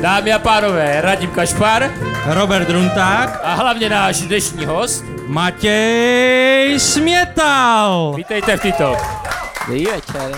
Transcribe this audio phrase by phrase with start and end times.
[0.00, 1.90] Dámy a pánové, Radim Kašpar
[2.26, 5.04] Robert Drunták, a hlavně náš dnešní host.
[5.26, 8.14] Matěj Smětal.
[8.16, 8.96] Vítejte v Tito.
[9.66, 10.32] Dobrý večer.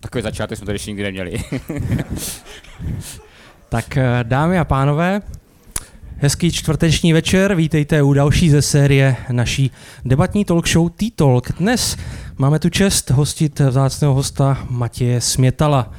[0.00, 1.44] Takový začátek jsme tady ještě nikdy neměli.
[3.68, 5.20] Tak eh, dámy a pánové,
[6.22, 9.70] hezký čtvrteční večer, vítejte u další ze série naší
[10.04, 11.52] debatní talk show T-Talk.
[11.58, 11.96] Dnes
[12.38, 15.92] máme tu čest hostit vzácného hosta Matěje Smětala.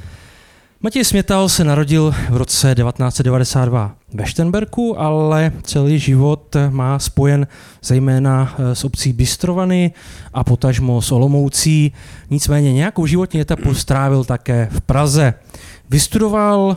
[0.80, 7.46] Matěj Smětal se narodil v roce 1992 ve Štenberku, ale celý život má spojen
[7.82, 9.92] zejména eh, s obcí Bystrovany
[10.34, 11.92] a potažmo s Olomoucí.
[12.30, 15.34] Nicméně nějakou životní etapu strávil také v Praze.
[15.90, 16.76] Vystudoval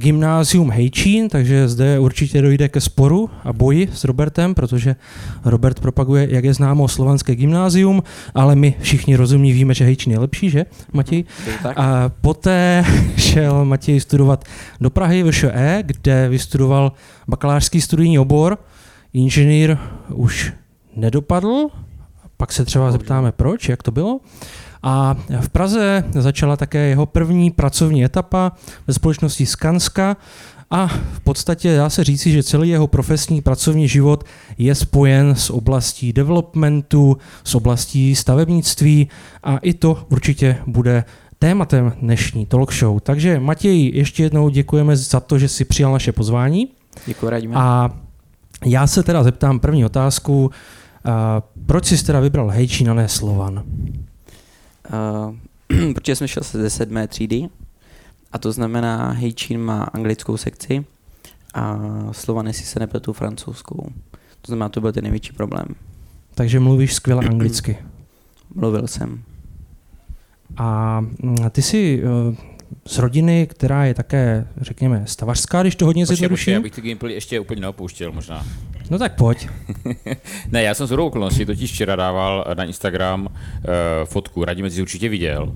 [0.00, 4.96] gymnázium Hejčín, takže zde určitě dojde ke sporu a boji s Robertem, protože
[5.44, 8.02] Robert propaguje, jak je známo, slovanské gymnázium,
[8.34, 11.24] ale my všichni rozumní víme, že Hejčín je lepší, že Matěj?
[11.62, 11.78] tak?
[11.78, 12.84] A poté
[13.16, 14.44] šel Matěj studovat
[14.80, 16.92] do Prahy v ŠE, kde vystudoval
[17.28, 18.58] bakalářský studijní obor.
[19.12, 19.76] Inženýr
[20.14, 20.52] už
[20.96, 21.68] nedopadl,
[22.36, 24.20] pak se třeba zeptáme proč, jak to bylo.
[24.82, 28.52] A v Praze začala také jeho první pracovní etapa
[28.86, 30.16] ve společnosti Skanska
[30.70, 34.24] a v podstatě dá se říci, že celý jeho profesní pracovní život
[34.58, 39.08] je spojen s oblastí developmentu, s oblastí stavebnictví
[39.42, 41.04] a i to určitě bude
[41.38, 43.00] tématem dnešní talk show.
[43.00, 46.68] Takže Matěj, ještě jednou děkujeme za to, že si přijal naše pozvání.
[47.06, 47.54] Děkuji, Radíme.
[47.56, 47.90] A
[48.66, 50.50] já se teda zeptám první otázku.
[51.66, 53.62] Proč jsi teda vybral Hejčín a ne Slovan?
[54.92, 55.36] Uh,
[55.94, 57.48] protože jsem šel ze sedmé třídy
[58.32, 60.84] a to znamená Hejčín má anglickou sekci
[61.54, 61.78] a
[62.12, 63.88] Slovan, jestli se nepletu, francouzskou.
[64.40, 65.66] To znamená, to byl ten největší problém.
[66.34, 67.78] Takže mluvíš skvěle anglicky.
[68.54, 69.22] Mluvil jsem.
[70.56, 72.36] A mm, ty jsi eh,
[72.86, 76.56] z rodiny, která je také, řekněme, stavařská, když to hodně zjednoduším.
[76.56, 78.46] abych ty gameplay ještě úplně neopouštěl možná.
[78.90, 79.48] No tak pojď.
[80.50, 83.30] ne, já jsem z okolností totiž včera dával na Instagram uh,
[84.04, 85.52] fotku, Radim jsi určitě viděl, uh,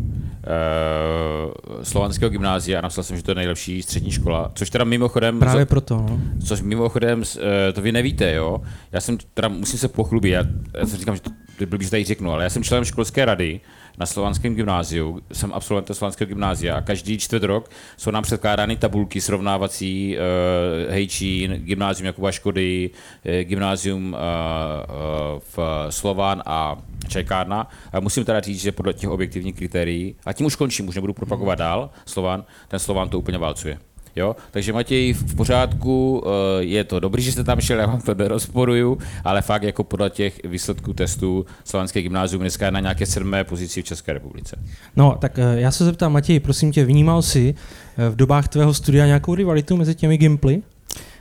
[1.83, 5.39] slovanského gymnázia a napsal jsem, že to je nejlepší střední škola, což teda mimochodem...
[5.39, 5.97] Právě proto.
[5.97, 6.21] No.
[6.47, 7.25] Což mimochodem, uh,
[7.73, 8.61] to vy nevíte, jo.
[8.93, 10.44] Já jsem, teda musím se pochlubit, já,
[10.78, 11.31] já si říkám, že to
[11.61, 13.61] je blbý, že tady řeknu, ale já jsem členem školské rady
[13.99, 19.21] na slovanském gymnáziu, jsem absolventem slovanského gymnázia a každý čtvrt rok jsou nám předkládány tabulky
[19.21, 26.77] srovnávací uh, Hejčín, gymnázium Jakuba Škody, uh, gymnázium uh, uh, v Slovan a
[27.09, 27.69] Čajkárna.
[27.93, 31.12] A musím teda říct, že podle těch objektivních kritérií, a tím už končím, už nebudu
[31.12, 33.78] propagovat dál, Slovan, ten Slovan to úplně válcuje.
[34.17, 34.37] Jo?
[34.51, 38.15] Takže Matěj, v pořádku, eh, je to dobrý, že jste tam šel, já vám to
[38.15, 43.45] nerozporuju, ale fakt jako podle těch výsledků testů Slovenské gymnázium dneska je na nějaké sedmé
[43.45, 44.57] pozici v České republice.
[44.97, 47.55] no, tak eh, já se zeptám, Matěj, prosím tě, vnímal jsi
[47.99, 50.63] eh, v dobách tvého studia nějakou rivalitu mezi těmi gimply?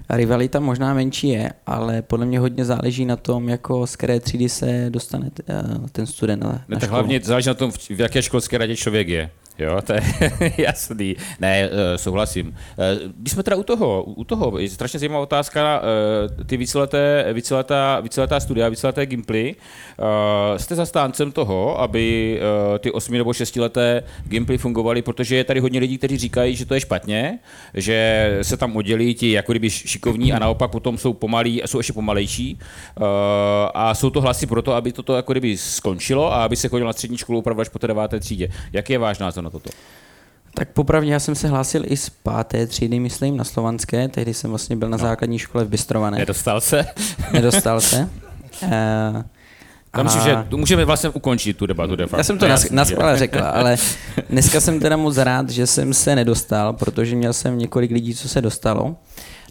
[0.10, 4.50] Rivalita možná menší je, ale podle mě hodně záleží na tom, jako z které třídy
[4.50, 5.32] se dostane
[5.92, 6.92] ten student na, No, na tak školu.
[6.94, 9.30] hlavně záleží na tom, v v jaké školské radě člověk je.
[9.60, 10.02] Jo, to je
[10.58, 11.16] jasný.
[11.40, 12.56] Ne, eh, souhlasím.
[12.80, 15.82] Eh, Když jsme teda u toho, u toho, je strašně zajímavá otázka,
[16.40, 19.56] eh, ty víceleté, víceletá, víceletá studia, víceleté gimply.
[20.58, 22.40] Jste zastáncem toho, aby
[22.80, 26.74] ty osmi nebo šestileté gimply fungovaly, protože je tady hodně lidí, kteří říkají, že to
[26.74, 27.40] je špatně,
[27.74, 31.78] že se tam oddělí ti jako kdyby šikovní a naopak potom jsou pomalí a jsou
[31.78, 32.60] ještě pomalejší.
[33.74, 36.88] A jsou to hlasy pro to, aby toto jako kdyby skončilo a aby se chodilo
[36.88, 38.50] na střední školu opravdu až po té deváté třídě.
[38.74, 39.70] Jaký je váš názor na toto?
[40.56, 44.50] Tak popravdě já jsem se hlásil i z páté třídy, myslím, na slovanské, tehdy jsem
[44.50, 45.04] vlastně byl na No.
[45.04, 46.18] základní škole v Bystrované.
[46.18, 46.86] Nedostal se?
[47.34, 48.10] Nedostal se.
[48.64, 48.70] Uh,
[49.98, 52.18] Já myslím, že tu můžeme vlastně ukončit tu debatu de facto.
[52.18, 53.78] Já jsem to Ne, nas, myslím, naskvěle že- řekl, ale
[54.30, 58.30] dneska jsem teda moc rád, že jsem se nedostal, protože měl jsem několik lidí, co
[58.30, 58.96] se dostalo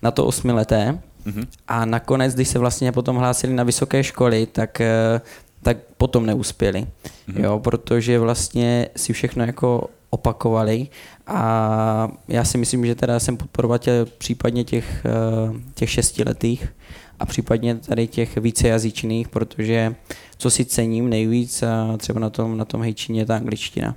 [0.03, 1.47] na to osmileté Mhm.
[1.69, 5.21] a nakonec, když se vlastně potom hlásili na vysoké školy, tak, eh,
[5.63, 6.87] tak potom neuspěli,
[7.27, 7.45] Mhm.
[7.45, 10.89] jo, protože vlastně si všechno jako opakovali
[11.27, 16.75] a já si myslím, že teda jsem podporovatel případně těch, eh, těch šestiletých
[17.19, 19.95] a případně tady těch vícejazyčných, protože
[20.39, 21.65] co si cením nejvíc
[21.99, 23.97] třeba na tom, na tom hejčině je ta angličtina.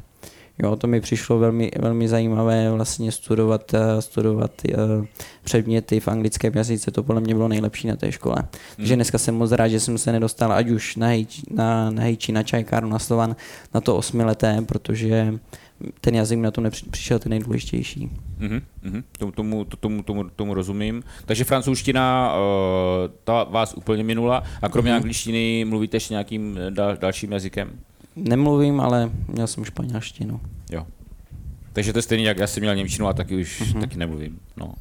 [0.64, 4.76] Jo, to mi přišlo velmi, velmi zajímavé vlastně studovat, eh, studovat eh,
[5.44, 8.36] předměty v anglickém jazyce, to podle mě bylo nejlepší na té škole.
[8.76, 12.02] Takže dneska jsem moc rád, že jsem se nedostal ať už na, hejč, na, na
[12.04, 13.36] hejči, na čajkáru, na Slovan,
[13.74, 15.34] na to osmileté, protože
[16.02, 18.10] ten jazyk mi na tom nepři- přišel ten nejdůležitější.
[18.38, 21.04] Mhm, mhm, tomu, tomu, to- tomu, tomu, tomu rozumím.
[21.26, 22.42] Takže francouzština uh,
[23.24, 24.98] ta vás úplně minula a kromě Mhm.
[24.98, 27.70] angličtiny mluvíte ještě nějakým dal, dalším jazykem?
[28.16, 30.40] Nemluvím, ale měl jsem španělštinu.
[30.72, 30.86] Jo.
[31.74, 33.82] Takže to je stejný, jak já jsem měl Němčinu a taky už Mhm.
[33.82, 34.40] taky nemluvím.
[34.58, 34.66] No.
[34.66, 34.74] Uh,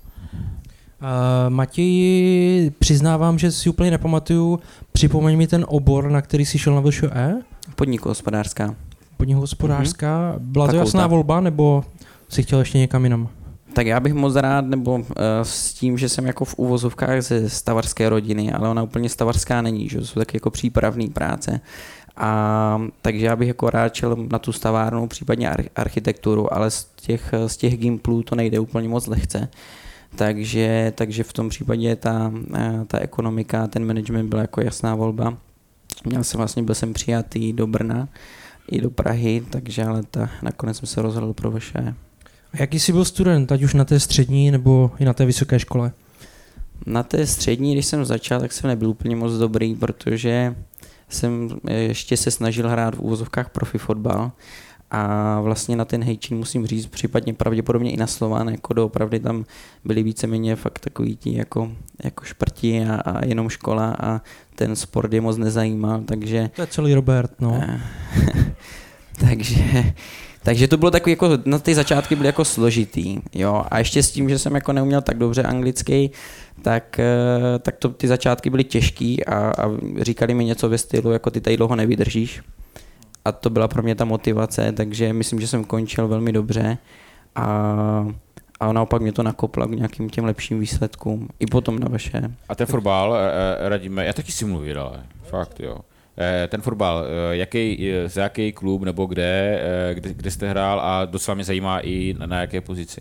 [1.48, 4.60] Matěj, přiznávám, že si úplně nepamatuju.
[4.92, 7.34] Připomeň mi ten obor, na který jsi šel na VŠE,
[7.76, 8.74] Podniku hospodářská.
[9.34, 10.34] hospodářská.
[10.38, 11.84] Byla to jasná volba, nebo
[12.28, 13.28] si chtěl ještě někam jinam?
[13.72, 15.04] Tak já bych moc rád, nebo uh,
[15.42, 19.88] s tím, že jsem jako v uvozovkách ze stavarské rodiny, ale ona úplně stavarská není,
[19.88, 21.60] že to jsou taky jako přípravné práce.
[22.16, 26.84] A takže já bych jako rád šel na tu stavárnu, případně ar- architekturu, ale z
[26.84, 29.48] těch, z těch gimplů to nejde úplně moc lehce.
[30.16, 35.38] Takže, takže v tom případě ta, eh, ta ekonomika, ten management byla jako jasná volba.
[36.04, 38.08] Měl jsem vlastně, byl jsem přijatý do Brna
[38.70, 41.94] i do Prahy, takže ale ta, nakonec jsem se rozhodl pro vaše
[42.52, 45.58] A jaký jsi byl student, ať už na té střední nebo i na té vysoké
[45.58, 45.92] škole?
[46.86, 50.54] Na té střední, když jsem začal, tak jsem nebyl úplně moc dobrý, protože
[51.08, 54.32] jsem ještě se snažil hrát v úvozovkách profi fotbal
[54.90, 59.44] a vlastně na ten hejčín musím říct, případně pravděpodobně i na Slován, jako doopravdy tam
[59.84, 61.72] byli víceméně fakt takový ti jako,
[62.04, 64.20] jako šprti a, a jenom škola a
[64.54, 67.60] ten sport je moc nezajímal, takže To je celý Robert, no.
[67.62, 67.80] Eh,
[69.28, 69.84] takže,
[70.44, 74.10] takže to bylo takový jako, na ty začátky byly jako složitý, jo, a ještě s
[74.10, 76.10] tím, že jsem jako neuměl tak dobře anglicky,
[76.62, 79.70] tak, eh, tak to, ty začátky byly těžký a, a
[80.00, 82.42] říkali mi něco ve stylu, jako ty tady dlouho nevydržíš.
[83.24, 86.78] A to byla pro mě ta motivace, takže myslím, že jsem končil velmi dobře
[87.34, 88.06] a,
[88.60, 91.28] a naopak mě to nakoplo k nějakým těm lepším výsledkům.
[91.40, 92.30] I potom na vaše.
[92.48, 93.18] A ten fotbal, eh,
[93.64, 95.78] eh, radíme, já taky si mluvil, ale fakt jo.
[96.18, 99.62] Eh, Ten fotbal, eh, jaký, eh, za jaký klub nebo kde,
[99.94, 103.00] kde, kde jste hrál a docela mě zajímá i na, na jaké pozici.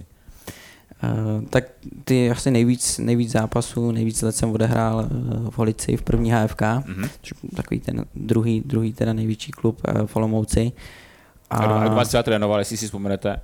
[1.03, 1.63] Uh, tak
[2.03, 5.07] ty asi nejvíc, nejvíc zápasů, nejvíc let jsem odehrál
[5.49, 7.03] v Holici v první HFK, Mhm.
[7.03, 7.09] je
[7.55, 10.71] takový ten druhý, druhý teda největší klub v Olomouci.
[11.49, 13.39] A, a kdo vás třeba trénoval, jestli si vzpomenete?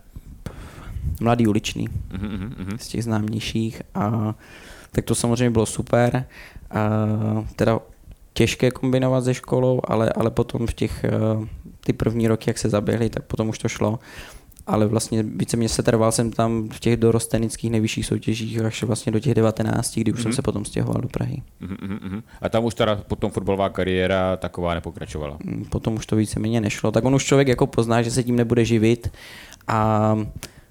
[1.22, 2.78] mladý uličný, Mhm, mhm, mhm.
[2.80, 3.82] z těch známějších.
[3.96, 4.36] A,
[4.92, 6.26] tak to samozřejmě bylo super.
[6.72, 6.88] A,
[7.56, 7.80] teda
[8.40, 11.06] těžké kombinovat se školou, ale, ale potom v těch
[11.38, 11.46] uh,
[11.84, 14.00] ty první roky, jak se zaběhly, tak potom už to šlo.
[14.68, 19.20] Ale vlastně víceméně se trval jsem tam v těch dorostenických nejvyšších soutěžích až vlastně do
[19.20, 20.22] těch 19, kdy už mm-hmm.
[20.22, 20.36] jsem Mhm.
[20.36, 21.42] se potom stěhoval do Prahy.
[21.60, 22.24] Mhm, mhm, mhm.
[22.42, 25.38] A tam už teda potom fotbalová kariéra taková nepokračovala.
[25.44, 26.92] Mm, Potom už to víceméně nešlo.
[26.92, 29.12] Tak on už člověk jako pozná, že se tím nebude živit
[29.68, 30.16] a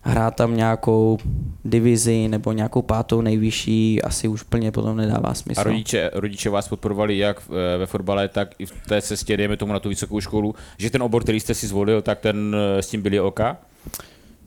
[0.09, 1.19] hrát tam nějakou
[1.65, 5.61] divizi nebo nějakou pátou nejvyšší asi už plně potom nedává smysl.
[5.61, 9.57] A rodiče, rodiče vás podporovali jak eh, ve fotbale, tak i v té cestě, dejme
[9.57, 12.83] tomu na tu vysokou školu, že ten obor, který jste si zvolil, tak ten eh,
[12.83, 13.57] s tím byli oka?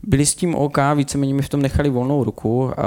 [0.04, 2.72] Byli s tím OK, víceméně mi v tom nechali volnou ruku.
[2.80, 2.84] A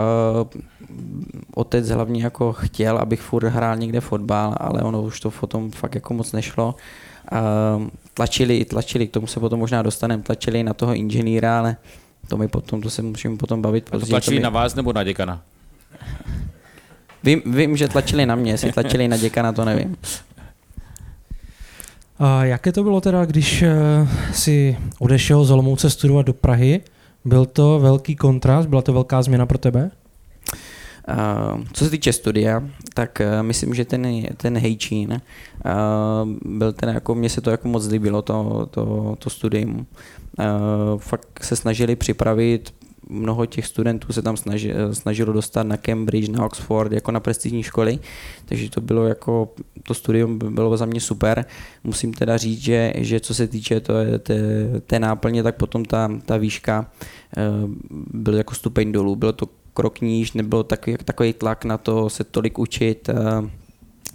[1.55, 5.95] otec hlavně jako chtěl, abych furt hrál někde fotbal, ale ono už to potom fakt
[5.95, 6.75] jako moc nešlo.
[7.33, 7.41] A
[8.15, 11.77] tlačili, tlačili, k tomu se potom možná dostaneme, tlačili na toho inženýra, ale
[12.29, 14.11] to mi potom, to se musím potom bavit A to později.
[14.11, 15.43] tlačili by- na vás nebo na děkana?
[17.25, 19.97] Vím, vím, že tlačili na mě, jestli tlačili na děkana, to nevím.
[22.19, 23.73] A jaké to bylo teda, když eh,
[24.33, 26.81] si odešel z Olomouce studovat do Prahy?
[27.25, 29.91] Byl to velký kontrast, byla to velká změna pro tebe?
[31.09, 32.63] Uh, co se týče studia,
[32.95, 37.69] tak uh, myslím, že ten, ten Hejčín uh, byl ten, jako mně se to jako
[37.69, 39.87] moc líbilo, to, to, to studium.
[40.99, 42.75] Fakt se snažili připravit,
[43.09, 47.63] mnoho těch studentů se tam snaži, snažilo dostat na Cambridge, na Oxford, jako na prestižní
[47.63, 47.99] školy,
[48.45, 51.45] takže to bylo jako, to studium bylo za mě super.
[51.85, 54.39] Musím teda říct, že, že co se týče to, té,
[54.87, 56.91] té náplně, tak potom ta, ta výška
[57.37, 57.71] uh,
[58.11, 62.25] byl jako stupeň dolů, bylo to krok níž, nebylo takový, takový tlak na to se
[62.25, 63.15] tolik učit, eh,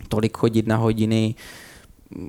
[0.08, 1.36] tolik chodit na hodiny.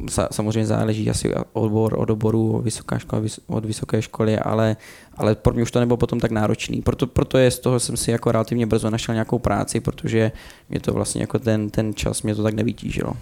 [0.09, 4.77] Sa, samozřejmě záleží asi odbor od oboru, vysoká škola od vysoké školy, ale,
[5.17, 6.83] ale pro mě už to nebylo potom tak náročný.
[6.83, 10.33] Proto, proto je z toho jsem si jako relativně brzo našel nějakou práci, protože
[10.69, 13.13] mě to vlastně jako ten, ten čas mě to tak nevytížilo.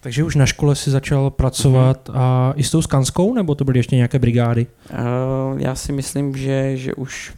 [0.00, 3.78] Takže už na škole si začal pracovat a i s tou Skanskou, nebo to byly
[3.78, 4.66] ještě nějaké brigády?
[4.90, 7.32] Uh, já si myslím, že, že už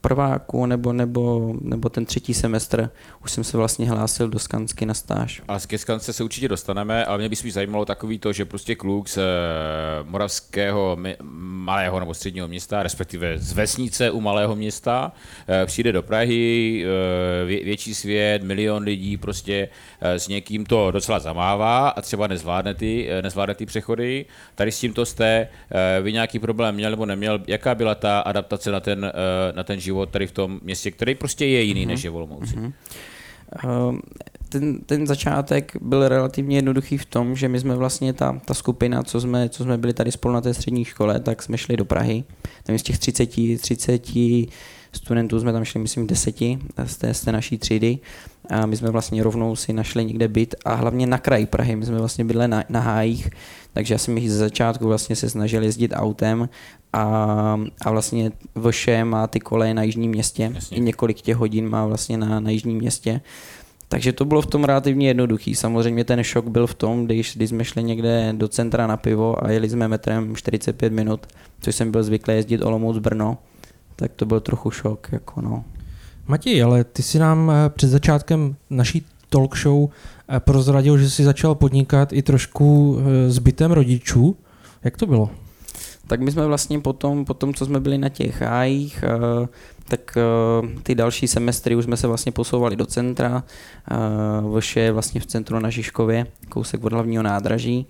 [0.00, 2.90] prváku nebo, nebo, nebo ten třetí semestr
[3.24, 5.42] už jsem se vlastně hlásil do Skansky na stáž.
[5.48, 8.74] A ke Skance se určitě dostaneme, ale mě by spíš zajímalo takový to, že prostě
[8.74, 9.22] kluk z eh,
[10.04, 10.98] moravského
[11.40, 15.12] malého nebo středního města, respektive z vesnice u malého města,
[15.48, 19.68] eh, přijde do Prahy, eh, vě- větší svět, milion lidí, prostě
[20.00, 24.26] s někým to docela zamává a třeba nezvládne ty, nezvládne ty přechody.
[24.54, 25.48] Tady s tímto jste
[26.02, 27.40] vy nějaký problém měl nebo neměl?
[27.46, 29.12] Jaká byla ta adaptace na ten,
[29.54, 32.56] na ten život tady v tom městě, který prostě je jiný než je Olomouci?
[32.56, 34.00] Um,
[34.48, 39.02] ten, ten začátek byl relativně jednoduchý v tom, že my jsme vlastně ta, ta skupina,
[39.02, 41.84] co jsme, co jsme byli tady spolu na té střední škole, tak jsme šli do
[41.84, 42.24] Prahy.
[42.62, 43.30] Tam z těch 30,
[43.60, 44.02] 30
[44.92, 47.98] studentů jsme tam šli, myslím, deseti z té, z té naší třídy.
[48.50, 51.76] A my jsme vlastně rovnou si našli někde byt a hlavně na kraji Prahy.
[51.76, 53.30] My jsme vlastně bydli na, na hájích,
[53.72, 56.48] takže já jsem jich ze začátku vlastně se snažil jezdit autem
[56.92, 57.04] a,
[57.80, 58.32] a vlastně
[58.70, 60.50] vše má ty koleje na jižním městě.
[60.54, 60.76] Jasně.
[60.76, 63.20] I několik těch hodin má vlastně na, na jižním městě.
[63.88, 65.54] Takže to bylo v tom relativně jednoduchý.
[65.54, 69.44] Samozřejmě ten šok byl v tom, když, když jsme šli někde do centra na pivo
[69.44, 71.26] a jeli jsme metrem 45 minut,
[71.60, 73.38] což jsem byl zvyklý jezdit Olomouc Brno,
[74.00, 75.08] tak to byl trochu šok.
[75.12, 75.64] Jako no.
[76.26, 79.88] Matěj, ale ty si nám eh, před začátkem naší talk show
[80.28, 84.36] eh, prozradil, že jsi začal podnikat i trošku eh, s bytem rodičů.
[84.84, 85.30] Jak to bylo?
[86.06, 89.04] Tak my jsme vlastně potom, potom co jsme byli na těch hájích,
[89.88, 90.18] tak
[90.82, 93.44] ty další semestry už jsme se vlastně posouvali do centra.
[94.58, 97.86] Vše je vlastně v centru na Žižkově, kousek od hlavního nádraží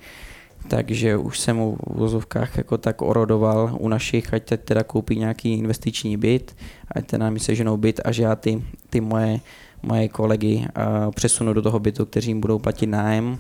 [0.69, 5.17] takže už jsem mu v vozovkách jako tak orodoval u našich, ať teď teda koupí
[5.17, 6.57] nějaký investiční byt,
[6.91, 9.41] ať teda mi seženou byt a že já ty, ty moje,
[9.83, 13.39] moje kolegy uh, přesunu do toho bytu, kteří jim budou platit nájem.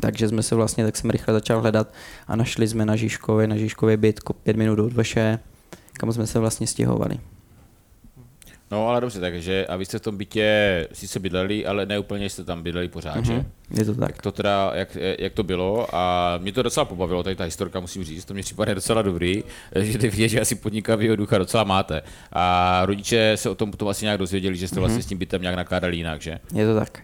[0.00, 1.92] Takže jsme se vlastně, tak jsem rychle začal hledat
[2.26, 5.38] a našli jsme na Žižkově, na Žižkově byt pět minut od Veše,
[5.92, 7.18] kam jsme se vlastně stěhovali.
[8.70, 12.30] No ale dobře, takže a vy jste v tom bytě sice bydleli, ale ne úplně
[12.30, 13.26] jste tam bydleli pořád, mm-hmm.
[13.26, 13.32] že?
[13.32, 13.46] Mhm,
[13.78, 14.08] je to tak.
[14.08, 17.80] Jak to teda, jak, jak to bylo a mě to docela pobavilo, tady ta historka
[17.80, 19.44] musím říct, to mě připadne docela dobrý,
[19.80, 22.02] že ty vidět, že asi podnikavého ducha docela máte.
[22.32, 24.80] A rodiče se o tom potom asi nějak dozvěděli, že jste mm-hmm.
[24.80, 26.38] vlastně s tím bytem nějak nakládali jinak, že?
[26.54, 26.98] Je to tak.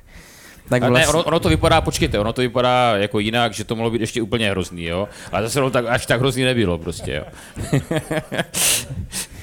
[0.69, 1.00] Tak vlastně...
[1.00, 4.00] ne, ono, ono, to vypadá, počkejte, ono to vypadá jako jinak, že to mohlo být
[4.00, 5.09] ještě úplně hrozný, jo?
[5.33, 7.25] Ale zase ono tak, až tak hrozný nebylo prostě, jo.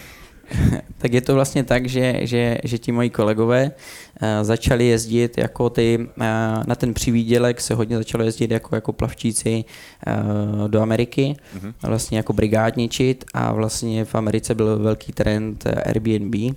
[0.98, 5.70] tak je to vlastně tak, že, že, že ti moji kolegové uh, začali jezdit jako
[5.70, 6.24] ty, uh,
[6.68, 9.66] na ten přivídělek se hodně začalo jezdit jako, jako plavčíci
[10.08, 11.74] uh, do Ameriky, mm-hmm.
[11.84, 16.56] vlastně jako brigádničit a vlastně v Americe byl velký trend Airbnb,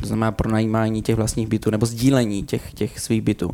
[0.00, 3.50] to znamená pronajímání těch vlastních bytů nebo sdílení těch, těch svých bytů.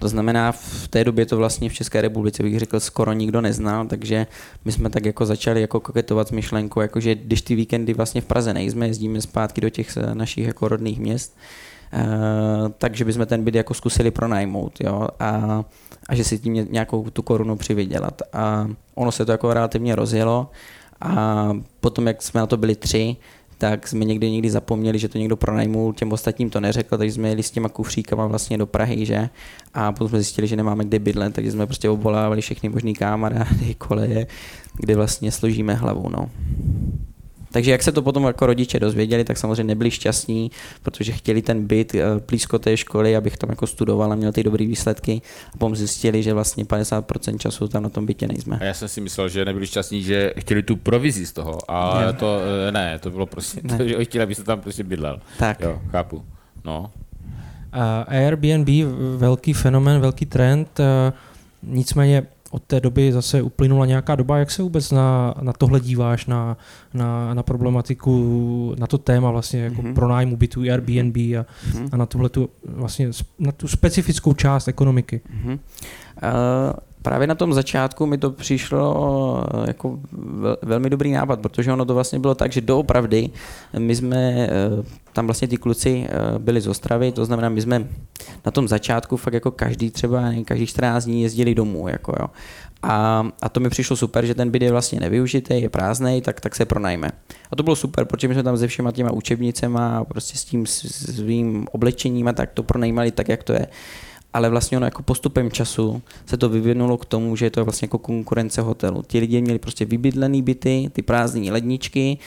[0.00, 3.86] To znamená, v té době to vlastně v České republice bych řekl skoro nikdo neznal,
[3.86, 4.26] takže
[4.64, 8.24] my jsme tak jako začali jako koketovat s myšlenkou, jakože když ty víkendy vlastně v
[8.24, 11.36] Praze nejsme, jezdíme zpátky do těch našich jako rodných měst,
[11.92, 15.64] Uh, takže bychom ten byt jako zkusili pronajmout, jo, a,
[16.08, 18.22] a že si tím nějakou tu korunu přivydělat.
[18.32, 20.50] A ono se to jako relativně rozjelo
[21.00, 21.48] a
[21.80, 23.16] potom, jak jsme na to byli tři,
[23.60, 27.28] tak jsme někdy někdy zapomněli, že to někdo pronajmul, těm ostatním to neřekl, takže jsme
[27.28, 29.28] jeli s těma kufříkama vlastně do Prahy, že?
[29.74, 33.74] A potom jsme zjistili, že nemáme kde bydlet, takže jsme prostě obvolávali všechny možný kamarády,
[33.78, 34.26] koleje,
[34.74, 36.30] kde vlastně složíme hlavu, no.
[37.52, 40.50] Takže jak se to potom jako rodiče dozvěděli, tak samozřejmě nebyli šťastní,
[40.82, 44.42] protože chtěli ten byt eh, blízko té školy, abych tam jako studoval a měl ty
[44.42, 45.22] dobré výsledky.
[45.48, 48.58] A potom zjistili, že vlastně 50% času tam na tom bytě nejsme.
[48.60, 52.06] A já jsem si myslel, že nebyli šťastní, že chtěli tu provizi z toho, ale
[52.06, 52.12] ne.
[52.12, 53.78] to eh, ne, to bylo prostě, ne.
[53.78, 55.20] to, že chtěli, aby se tam prostě bydlel.
[55.38, 55.60] Tak.
[55.60, 56.24] Jo, chápu.
[56.64, 56.90] No.
[57.74, 58.68] Uh, Airbnb,
[59.16, 60.84] velký fenomen, velký trend, uh,
[61.62, 64.38] nicméně od té doby zase uplynula nějaká doba.
[64.38, 66.56] Jak se vůbec na, na tohle díváš, na,
[66.94, 69.94] na, na problematiku, na to téma vlastně jako mm-hmm.
[69.94, 71.88] pronájmu bytů, Airbnb a, mm-hmm.
[71.92, 75.20] a na tuhle tu, vlastně, na tu specifickou část ekonomiky?
[75.44, 75.58] Mm-hmm.
[76.22, 79.98] Uh, právě na tom začátku mi to přišlo eh, jako
[80.62, 83.30] velmi dobrý nápad, protože ono to vlastně bylo tak, že doopravdy
[83.78, 84.48] my jsme, eh,
[85.12, 87.88] tam vlastně ty kluci eh, byli z Ostravy, to znamená, my jsme
[88.46, 92.26] na tom začátku fakt jako každý třeba, každý 14 dní jezdili domů, jako jo.
[92.82, 96.40] A, a to mi přišlo super, že ten byt je vlastně nevyužitý, je prázdný, tak,
[96.40, 97.10] tak se pronajme.
[97.50, 100.66] A to bylo super, protože my jsme tam se všema těma učebnicema, prostě s tím
[100.66, 103.66] svým oblečením a tak to pronajímali tak, jak to je
[104.32, 107.86] ale vlastně ono jako postupem času se to vyvinulo k tomu, že je to vlastně
[107.86, 109.02] jako konkurence hotelu.
[109.06, 112.18] Ti lidi měli prostě vybydlený byty, ty prázdné ledničky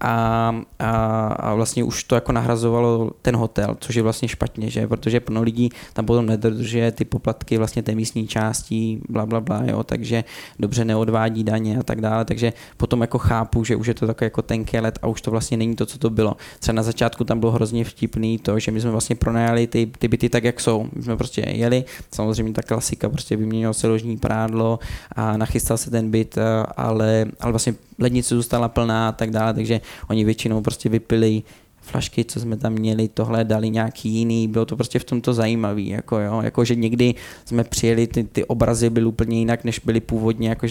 [0.00, 4.86] a, a, a vlastně už to jako nahrazovalo ten hotel, což je vlastně špatně, že?
[4.86, 9.62] protože plno lidí tam potom nedržuje ty poplatky vlastně té místní části, bla, bla, bla,
[9.64, 9.84] jo?
[9.84, 10.24] takže
[10.58, 14.26] dobře neodvádí daně a tak dále, takže potom jako chápu, že už je to takové
[14.26, 16.36] jako tenké let a už to vlastně není to, co to bylo.
[16.58, 20.08] Třeba na začátku tam bylo hrozně vtipný to, že my jsme vlastně pronajali ty, ty
[20.08, 20.86] byty tak, jak jsou.
[20.92, 24.78] My jsme prostě jeli, samozřejmě ta klasika, prostě vyměnilo se ložní prádlo
[25.12, 26.38] a nachystal se ten byt,
[26.76, 31.42] ale, ale vlastně lednice zůstala plná a tak dále, takže oni většinou prostě vypili
[31.80, 35.88] flašky, co jsme tam měli, tohle dali nějaký jiný, bylo to prostě v tomto zajímavý,
[35.88, 37.14] jako jo, jako že někdy
[37.44, 40.66] jsme přijeli, ty, ty obrazy byly úplně jinak, než byly původně, jako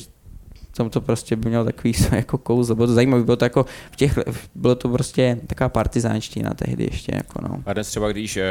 [0.78, 3.96] tam to prostě by mělo takový jako kouzlo, bylo to zajímavé, bylo to jako v
[3.96, 4.20] těch,
[4.56, 7.64] bylo to prostě taková partizánština tehdy ještě, jako no.
[7.66, 8.44] A dnes třeba, když eh,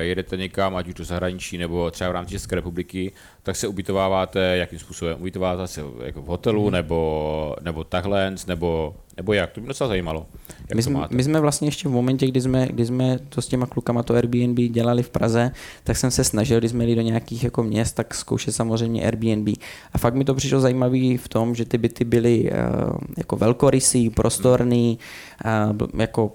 [0.00, 3.12] jedete někam, ať už do zahraničí, nebo třeba v rámci České republiky,
[3.42, 5.16] tak se ubytováváte, jakým způsobem?
[5.20, 6.72] Ubytováváte se jako v hotelu, hmm.
[6.72, 9.50] nebo, nebo takhle, nebo, nebo jak?
[9.52, 10.26] To by mě docela zajímalo.
[10.48, 11.16] Jak My to jsme, máte?
[11.16, 14.14] my jsme vlastně ještě v momentě, kdy jsme, kdy jsme to s těma klukama to
[14.14, 15.50] Airbnb dělali v Praze,
[15.84, 19.48] tak jsem se snažil, když jsme jeli do nějakých jako měst, tak zkoušet samozřejmě Airbnb.
[19.92, 24.10] A fakt mi to přišlo zajímavý v tom, že ty byty byly uh, jako velkorysý,
[24.10, 24.98] prostorný,
[25.44, 26.32] uh, jako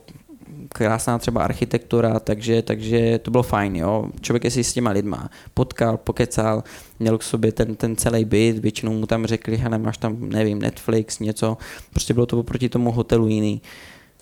[0.77, 4.09] krásná třeba architektura, takže, takže to bylo fajn, jo.
[4.21, 6.63] Člověk si s těma lidma potkal, pokecal,
[6.99, 10.59] měl k sobě ten, ten celý byt, většinou mu tam řekli, hele, máš tam, nevím,
[10.59, 11.57] Netflix, něco,
[11.89, 13.61] prostě bylo to oproti tomu hotelu jiný.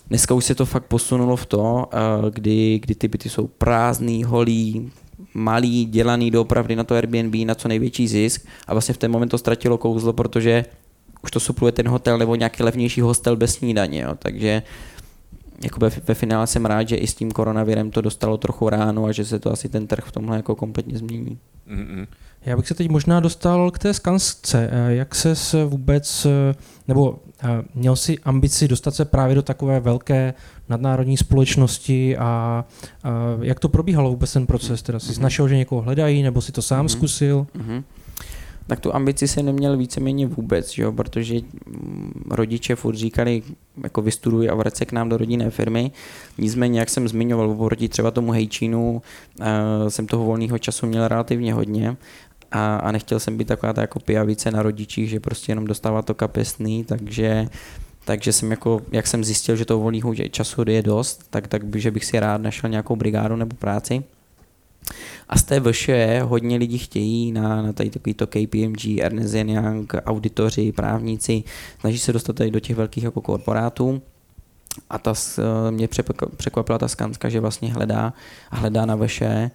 [0.08, 4.24] Dneska už se to fakt posunulo v to, eh, kdy, kdy ty byty jsou prázdný,
[4.24, 4.90] holý,
[5.34, 9.28] malý, dělaný doopravdy na to Airbnb, na co největší zisk a vlastně v ten moment
[9.28, 10.64] to ztratilo kouzlo, protože
[11.22, 14.14] už to supluje ten hotel nebo nějaký levnější hostel bez snídaně, jo.
[14.18, 14.62] takže
[15.64, 19.04] jako ve, ve finále jsem rád, že i s tím koronavirem to dostalo trochu ráno
[19.04, 21.38] a že se to asi ten trh v tomhle jako kompletně změní.
[21.70, 22.06] Mm-mm.
[22.46, 24.68] Já bych se teď možná dostal k té skansce.
[24.72, 25.34] Eh, Jak se
[25.64, 26.54] vůbec, eh,
[26.88, 30.34] nebo eh, měl si ambici dostat se právě do takové velké
[30.68, 32.64] nadnárodní společnosti a, a
[33.42, 34.82] jak to probíhalo vůbec ten proces?
[34.82, 36.88] Teda jsi našel, že někoho hledají, nebo si to sám Mhm.
[36.88, 37.46] zkusil?
[37.54, 37.84] Mhm.
[38.66, 40.92] Tak tu ambici jsem neměl víceméně vůbec, jo?
[40.92, 41.34] protože
[41.66, 43.42] mm, rodiče furt říkali,
[43.82, 45.90] jako vystuduj a vrať se k nám do rodinné firmy.
[46.38, 49.02] Nicméně, jak jsem zmiňoval, oproti třeba tomu hejčínu,
[49.40, 49.46] uh,
[49.88, 51.96] jsem toho volného času měl relativně hodně
[52.52, 56.02] a, a nechtěl jsem být taková ta jako pijavice na rodičích, že prostě jenom dostává
[56.02, 57.48] to kapesný, takže
[58.04, 61.90] takže jsem jako, jak jsem zjistil, že toho volného času je dost, tak, tak že
[61.90, 64.04] bych si rád našel nějakou brigádu nebo práci.
[65.28, 69.92] A z té VŠE hodně lidí chtějí na, na tady takový to KPMG, Ernest Young,
[70.06, 71.44] auditoři, právníci,
[71.80, 74.02] snaží se dostat tady do těch velkých jako korporátů.
[74.90, 75.88] A ta, s- mě
[76.36, 78.12] překvapila ta Skanska, že vlastně hledá
[78.50, 79.50] a hledá na VŠE,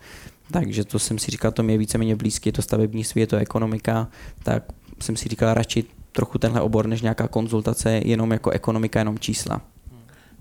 [0.52, 3.38] takže to jsem si říkal, to mi je víceméně blízké, je to stavebnictví, je to
[3.38, 4.08] ekonomika,
[4.44, 4.64] tak
[5.00, 9.62] jsem si říkal radši trochu tenhle obor, než nějaká konzultace, jenom jako ekonomika, jenom čísla.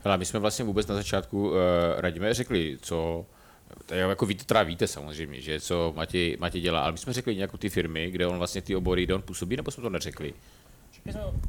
[0.04, 1.54] Hele, my jsme vlastně vůbec na začátku uh,
[1.96, 3.24] Radime řekli, co
[3.90, 7.56] jako víte, teda víte samozřejmě, že co Matěj, Matěj dělá, ale my jsme řekli nějakou
[7.56, 10.34] ty firmy, kde on vlastně ty obory, kde on působí, nebo jsme to neřekli?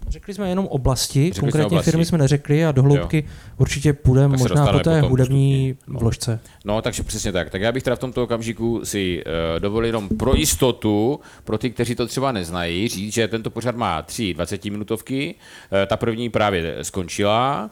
[0.08, 1.92] Řekli jsme jenom oblasti, Řekli jsme konkrétně oblasti.
[1.92, 3.24] firmy jsme neřekli a do hloubky
[3.58, 5.78] určitě půjdeme možná po té hudební.
[5.88, 6.00] No.
[6.00, 6.40] vložce.
[6.66, 7.50] No, takže přesně tak.
[7.50, 11.70] Tak já bych teda v tomto okamžiku si uh, dovolil jenom pro jistotu, pro ty,
[11.70, 15.36] kteří to třeba neznají, říct, že tento pořad má tři 20-minutovky.
[15.36, 17.70] Uh, ta první právě skončila,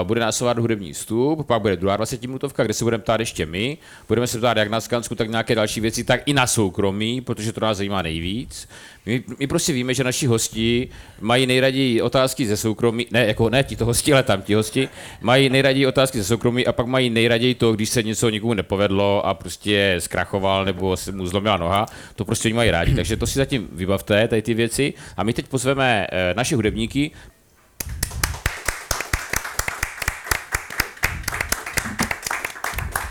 [0.00, 3.78] uh, bude následovat hudební vstup, pak bude druhá 20-minutovka, kde se budeme ptát ještě my.
[4.08, 7.52] Budeme se ptát jak na Skansku, tak nějaké další věci, tak i na soukromí, protože
[7.52, 8.68] to nás zajímá nejvíc.
[9.08, 10.88] My, my prostě víme, že naši hosti
[11.20, 14.88] mají nejraději otázky ze soukromí, ne, jako ne ti to hosti, ale tam ti hosti,
[15.20, 19.26] mají nejraději otázky ze soukromí a pak mají nejraději to, když se něco někomu nepovedlo
[19.26, 22.94] a prostě zkrachoval nebo se mu zlomila noha, to prostě oni mají rádi.
[22.94, 24.94] Takže to si zatím vybavte, tady ty věci.
[25.16, 27.10] A my teď pozveme eh, naše hudebníky,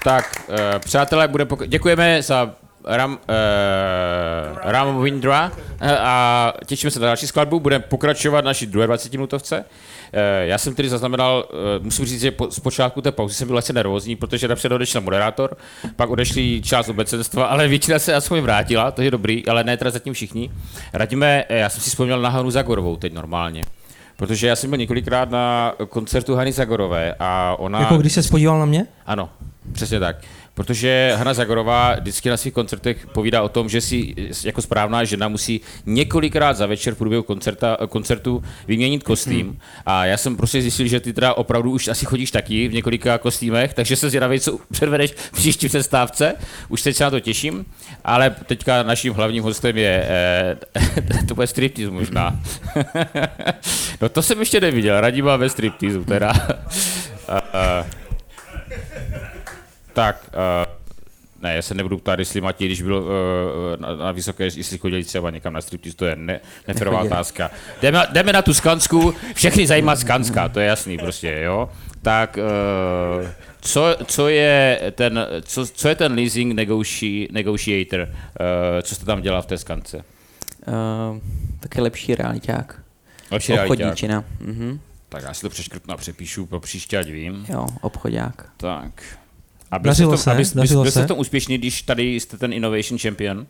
[0.03, 2.55] Tak, uh, přátelé, bude děkujeme za
[2.87, 3.17] Ram, uh,
[4.63, 7.59] Ram Windra uh, a těšíme se na další skladbu.
[7.59, 9.57] Budeme pokračovat naší druhé 20 minutovce.
[9.57, 11.45] Uh, já jsem tedy zaznamenal,
[11.81, 15.57] musím říct, že po, zpočátku té pauzy jsem byl asi nervózní, protože napřed odešel moderátor,
[15.95, 19.91] pak odešli část obecenstva, ale většina se aspoň vrátila, to je dobrý, ale ne teda
[19.91, 20.51] zatím všichni.
[20.93, 23.63] Radíme, eh, já jsem si vzpomněl na Hanu Zagorovou teď normálně.
[24.15, 27.79] Protože já jsem byl několikrát na koncertu Hany Zagorové a ona...
[27.79, 28.85] Jako když se spodíval na mě?
[29.05, 29.29] Ano,
[29.73, 30.15] přesně tak.
[30.57, 35.27] Protože Hanna Zagorová vždycky na svých koncertech povídá o tom, že si jako správná žena
[35.27, 39.59] musí několikrát za večer v průběhu koncerta, koncertu vyměnit kostým.
[39.85, 43.17] A já jsem prostě zjistil, že ty teda opravdu už asi chodíš taky v několika
[43.17, 46.33] kostýmech, takže se zvědavej, co předvedeš v příští přestávce.
[46.69, 47.65] Už teď se na to těším,
[48.03, 50.57] ale teďka naším hlavním hostem je, eh,
[51.27, 52.39] to bude striptease možná.
[54.01, 56.33] no to jsem ještě neviděl, Radima ve striptease teda.
[57.29, 58.06] Eh,
[59.97, 64.43] tak, uh, ne, já se nebudu ptát, jestli Matěj, když byl uh, na, na vysoké,
[64.43, 67.51] jestli chodili třeba někam na striptease, to je ne, neferová otázka.
[67.81, 71.69] Jdeme, jdeme na tu Skansku, všechny zajímá Skanska, to je jasný prostě, jo.
[72.01, 72.37] Tak,
[73.21, 73.27] uh,
[73.61, 78.07] co, co, je ten, co, co je ten leasing negoti, negotiator, uh,
[78.81, 79.97] co jste tam dělal v té Skance?
[79.97, 80.03] Uh,
[81.59, 82.81] taky lepší realiták.
[83.31, 83.71] Lepší realiták.
[83.71, 84.23] Obchodníčina.
[84.39, 84.79] Mhm.
[85.09, 87.45] Tak já si to přeškrtnu a přepíšu pro příště, ať vím.
[87.49, 88.49] Jo, obchodák.
[88.57, 89.17] Tak.
[89.71, 91.03] A byl Dařilo jste v tom, se, a byl, dařilo se.
[91.03, 93.47] v tom úspěšný, když tady jste ten Innovation Champion?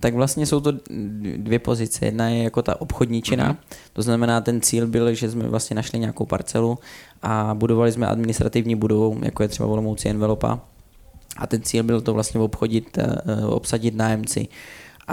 [0.00, 0.72] Tak vlastně jsou to
[1.36, 2.04] dvě pozice.
[2.04, 3.76] Jedna je jako ta obchodní čina, mm-hmm.
[3.92, 6.78] to znamená ten cíl byl, že jsme vlastně našli nějakou parcelu
[7.22, 10.60] a budovali jsme administrativní budovu, jako je třeba Olomouci Envelopa.
[11.36, 14.48] A ten cíl byl to vlastně obchodit, uh, obsadit nájemci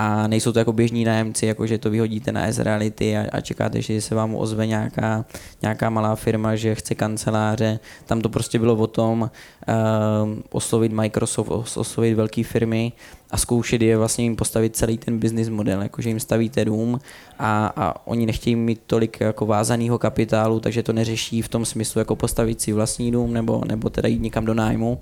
[0.02, 3.82] a nejsou to jako běžní nájemci, jako že to vyhodíte na S-Reality a, a čekáte,
[3.82, 5.26] že se vám ozve nějaká,
[5.62, 7.80] nějaká malá firma, že chce kanceláře.
[8.06, 12.92] Tam to prostě bylo o tom uh, oslovit Microsoft, oslovit velké firmy
[13.32, 17.00] a zkoušet je vlastně jim postavit celý ten business model, jakože jim stavíte dům
[17.40, 22.00] a, a oni nechtějí mít tolik jako vázaného kapitálu, takže to neřeší v tom smyslu
[22.00, 25.00] jako postavit si vlastní dům nebo, nebo teda jít někam do nájmu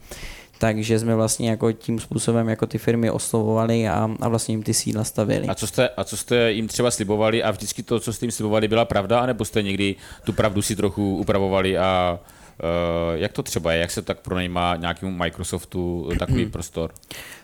[0.57, 4.73] takže jsme vlastně jako tím způsobem jako ty firmy oslovovali a, a vlastně jim ty
[4.73, 5.47] sídla stavili.
[5.47, 8.31] A co, jste, a co jste jim třeba slibovali a vždycky to, co jste jim
[8.31, 13.43] slibovali, byla pravda, anebo jste někdy tu pravdu si trochu upravovali a uh, jak to
[13.43, 16.91] třeba je, jak se tak pronajímá nějakému Microsoftu takový prostor?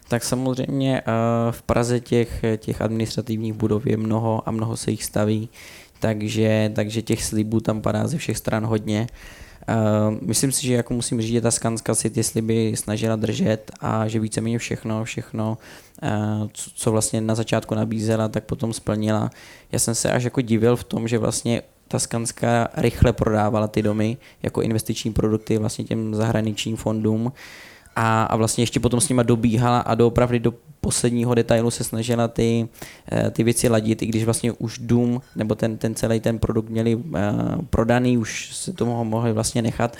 [0.07, 5.03] Tak samozřejmě uh, v Praze těch, těch administrativních budov je mnoho a mnoho se jich
[5.03, 5.49] staví,
[5.99, 9.01] takže, takže těch slibů tam padá ze všech stran hodně.
[9.01, 9.17] Uh,
[10.21, 14.07] myslím si, že jako musím říct, že ta Skanska si ty sliby snažila držet a
[14.07, 15.57] že víceméně všechno, všechno,
[16.03, 19.29] uh, co, co vlastně na začátku nabízela, tak potom splnila.
[19.71, 23.81] Já jsem se až jako divil v tom, že vlastně ta Skanska rychle prodávala ty
[23.81, 27.33] domy jako investiční produkty vlastně těm zahraničním fondům
[27.95, 32.27] a, a vlastně ještě potom s nima dobíhala a doopravdy do posledního detailu se snažila
[32.27, 32.67] ty,
[33.11, 36.69] eh, ty věci ladit, i když vlastně už dům nebo ten, ten celý ten produkt
[36.69, 37.01] měli uh,
[37.69, 39.97] prodaný, už se to mohli vlastně nechat,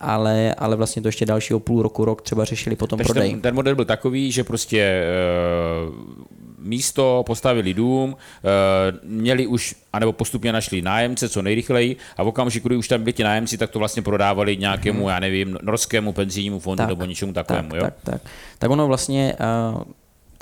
[0.00, 3.30] ale, ale vlastně to ještě dalšího půl roku, rok třeba řešili potom Takže prodej.
[3.30, 5.04] Ten, ten model byl takový, že prostě
[5.88, 5.94] uh,
[6.58, 8.16] místo, postavili dům,
[9.04, 13.12] měli už, anebo postupně našli nájemce co nejrychleji a v okamžiku, kdy už tam byli
[13.12, 15.08] ti nájemci, tak to vlastně prodávali nějakému, hmm.
[15.08, 17.68] já nevím, norskému penzijnímu fondu tak, nebo něčemu takovému.
[17.68, 17.84] Tak, jo?
[17.84, 18.20] tak, tak.
[18.58, 19.34] tak ono vlastně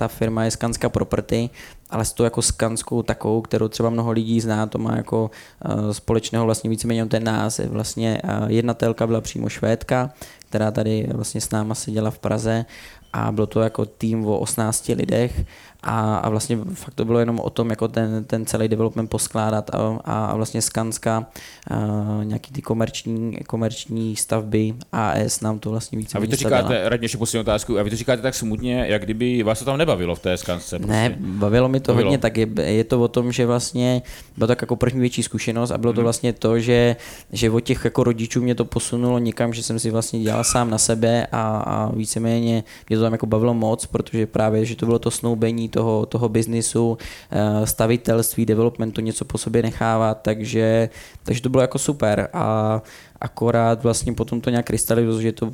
[0.01, 1.51] ta firma je Skanska Property,
[1.91, 5.31] ale s tou jako Skanskou takovou, kterou třeba mnoho lidí zná, to má jako
[5.65, 7.71] uh, společného vlastně víceméně ten název.
[7.71, 10.11] Vlastně uh, jednatelka byla přímo Švédka,
[10.49, 12.65] která tady vlastně s náma seděla v Praze
[13.13, 15.45] a bylo to jako tým o 18 lidech
[15.83, 19.71] a, a vlastně fakt to bylo jenom o tom, jako ten, ten celý development poskládat
[19.75, 21.27] a, a vlastně Skanska,
[21.71, 26.89] a nějaký ty komerční, komerční stavby AS nám to vlastně více A vy to říkáte,
[26.89, 29.79] radně ještě poslední otázku, a vy to říkáte tak smutně, jak kdyby vás to tam
[29.79, 30.79] nebavilo v té Skansce.
[30.79, 30.93] Prostě.
[30.93, 32.09] Ne, bavilo mi to bavilo.
[32.09, 34.03] hodně, tak je, je, to o tom, že vlastně
[34.37, 36.05] bylo tak jako první větší zkušenost a bylo to mhm.
[36.05, 36.97] vlastně to, že,
[37.33, 40.71] že od těch jako rodičů mě to posunulo někam, že jsem si vlastně dělal sám
[40.71, 44.87] na sebe a, a víceméně mě to tam jako bavilo moc, protože právě, že to
[44.87, 46.99] bylo to snoubení toho, toho biznisu,
[47.31, 50.89] eh, stavitelství, developmentu, něco po sobě nechávat, takže,
[51.23, 52.83] takže to bylo jako super a
[53.21, 55.53] akorát vlastně potom to nějak krystalizoval, že to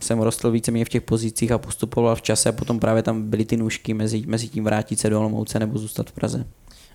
[0.00, 3.44] jsem rostl víceméně v těch pozicích a postupoval v čase a potom právě tam byly
[3.44, 6.44] ty nůžky mezi, mezi tím vrátit se do Olomouce nebo zůstat v Praze.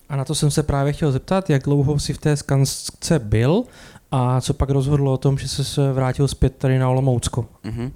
[0.09, 3.63] A na to jsem se právě chtěl zeptat, jak dlouho si v té skansce byl
[4.11, 7.45] a co pak rozhodlo o tom, že se vrátil zpět tady na Olomoucko?
[7.65, 7.91] Uh-huh.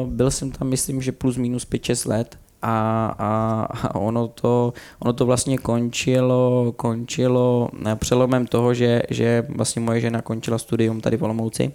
[0.00, 5.12] Uh, byl jsem tam, myslím, že plus minus 5-6 let a, a ono, to, ono
[5.12, 11.22] to vlastně končilo, končilo přelomem toho, že, že vlastně moje žena končila studium tady v
[11.22, 11.72] Olomouci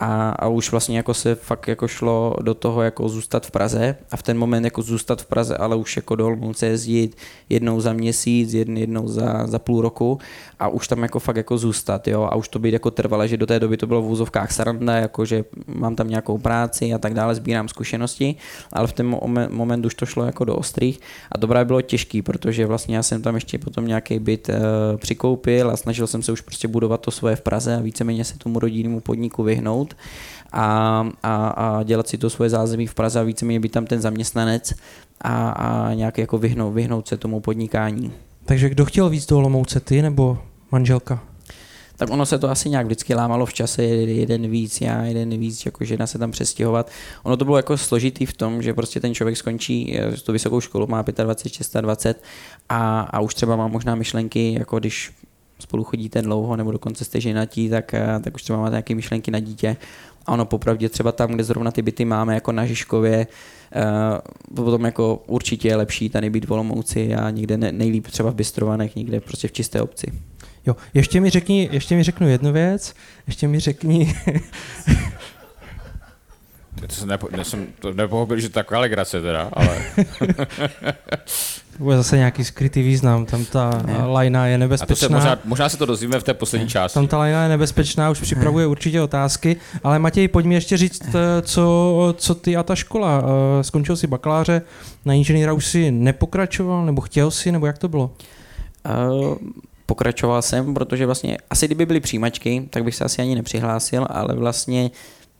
[0.00, 3.96] a, a už vlastně jako se fakt jako šlo do toho jako zůstat v Praze.
[4.10, 7.16] A v ten moment jako zůstat v Praze, ale už jako do Olomouce jezdit
[7.48, 10.18] jednou za měsíc, jednou za, za půl roku
[10.58, 13.36] a už tam jako fakt jako zůstat, jo, a už to být jako trvalé, že
[13.36, 16.98] do té doby to bylo v úzovkách saranda, jako že mám tam nějakou práci a
[16.98, 18.36] tak dále, sbírám zkušenosti,
[18.72, 21.00] ale v ten moment, moment už to šlo jako do ostrých.
[21.32, 24.60] A to bylo těžký, protože vlastně já jsem tam ještě potom nějaký byt e,
[24.96, 28.38] přikoupil a snažil jsem se už prostě budovat to svoje v Praze a víceméně se
[28.38, 29.83] tomu rodinnému podniku vyhnout
[30.52, 34.00] a, a, a dělat si to svoje zázemí v Praze a víceméně být tam ten
[34.00, 34.74] zaměstnanec
[35.20, 38.12] a, a nějak jako vyhnout, vyhnout se tomu podnikání.
[38.44, 40.38] Takže kdo chtěl víc do Olomouce, ty nebo
[40.70, 41.22] manželka?
[41.96, 45.66] tak ono se to asi nějak vždycky lámalo v čase, jeden víc, já, jeden víc,
[45.66, 46.90] jako žena se tam přestěhovat.
[47.22, 50.60] Ono to bylo jako složitý v tom, že prostě ten člověk skončí eh, tu vysokou
[50.60, 52.24] školu, má 25, 26
[52.68, 55.12] a, a už třeba má možná myšlenky, jako když
[55.58, 59.30] spolu chodíte dlouho nebo dokonce jste ženatí, tak, eh, tak už třeba máte nějaké myšlenky
[59.30, 59.76] na dítě.
[60.26, 63.26] A ono popravdě třeba tam, kde zrovna ty byty máme, jako na Žižkově,
[63.76, 68.30] uh, potom jako určitě je lepší tady být v Olomouci a někde ne, nejlíp třeba
[68.30, 70.12] v Bystrovanech, někde prostě v čisté obci.
[70.66, 72.94] Jo, ještě mi řekni, ještě mi řeknu jednu věc,
[73.26, 74.14] ještě mi řekni,
[76.86, 79.82] To jsem, nepo, jsem to nepochopil, že taková legrace teda, ale...
[81.78, 83.98] Bude zase nějaký skrytý význam, tam ta ne.
[84.06, 84.94] lajna je nebezpečná.
[84.94, 86.94] A to se možná, možná se to dozvíme v té poslední části.
[86.94, 91.02] Tam ta lajna je nebezpečná, už připravuje určitě otázky, ale Matěj, pojď mi ještě říct,
[91.14, 93.22] eh, co, co ty a ta škola.
[93.22, 94.62] Eh, skončil si bakaláře,
[95.04, 98.10] na inženýra už si nepokračoval, nebo chtěl si, nebo jak to bylo?
[99.10, 99.34] Uh,
[99.86, 104.34] pokračoval jsem, protože vlastně asi kdyby byly přijímačky, tak bych se asi ani nepřihlásil, ale
[104.34, 104.90] vlastně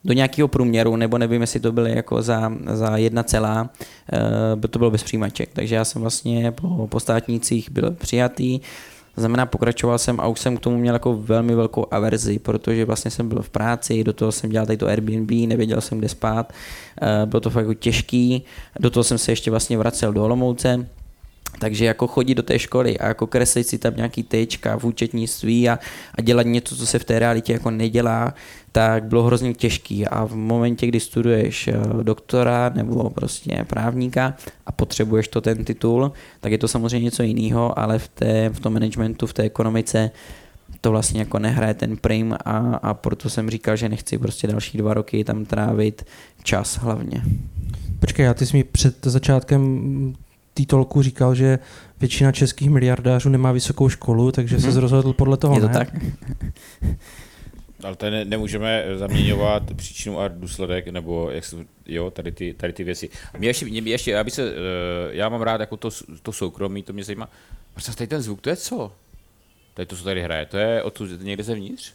[0.05, 4.69] do nějakého průměru, nebo nevím, jestli to byly jako za, za jedna celá, uh, by
[4.69, 5.51] to bylo bez přijímaček.
[5.53, 8.61] Takže já jsem vlastně po, po státnících byl přijatý,
[9.17, 13.11] znamená pokračoval jsem a už jsem k tomu měl jako velmi velkou averzi, protože vlastně
[13.11, 16.53] jsem byl v práci, do toho jsem dělal tady to Airbnb, nevěděl jsem, kde spát,
[17.03, 18.45] uh, bylo to fakt jako těžký,
[18.81, 20.87] do toho jsem se ještě vlastně vracel do Olomouce,
[21.59, 25.69] takže jako chodit do té školy a jako kreslit si tam nějaký tečka v účetnictví
[25.69, 25.79] a,
[26.15, 28.35] a dělat něco, co se v té realitě jako nedělá,
[28.73, 34.35] tak bylo hrozně těžký a v momentě, kdy studuješ eh, doktora nebo prostě právníka
[34.67, 38.61] a potřebuješ to ten titul, tak je to samozřejmě něco jiného, ale v, té, v
[38.61, 40.11] tom managementu, v té ekonomice
[40.81, 44.79] to vlastně jako nehraje ten prim a, a proto jsem říkal, že nechci prostě další
[44.79, 46.07] dva roky tam trávit
[46.43, 47.23] čas hlavně.
[48.01, 50.15] Počkej, já ty jsi mi před začátkem
[50.67, 51.59] tolku říkal, že
[52.01, 54.73] většina českých miliardářů nemá vysokou školu, takže hmm.
[54.73, 55.73] se rozhodl podle toho, Je to ne?
[55.75, 55.89] tak?
[57.85, 62.73] Ale to ne, nemůžeme zaměňovat příčinu a důsledek, nebo jak jsou, jo, tady ty, tady
[62.73, 63.09] ty věci.
[63.39, 64.57] Mě ještě, mě ještě já, se, uh,
[65.11, 65.91] já mám rád jako to,
[66.23, 67.29] to soukromí, to mě zajímá.
[67.73, 68.93] Prostě tady ten zvuk, to je co?
[69.75, 71.95] Tady to, co tady hraje, to je odtud někde zevnitř?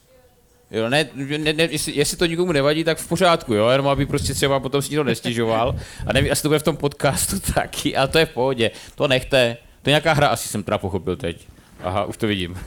[0.71, 4.05] Jo, ne, ne, ne jestli, jestli, to nikomu nevadí, tak v pořádku, jo, jenom aby
[4.05, 5.75] prostě třeba potom si to nestěžoval.
[6.05, 8.71] A nevím, jestli to bude v tom podcastu taky, ale to je v pohodě.
[8.95, 9.57] To nechte.
[9.81, 11.47] To je nějaká hra, asi jsem teda pochopil teď.
[11.83, 12.57] Aha, už to vidím.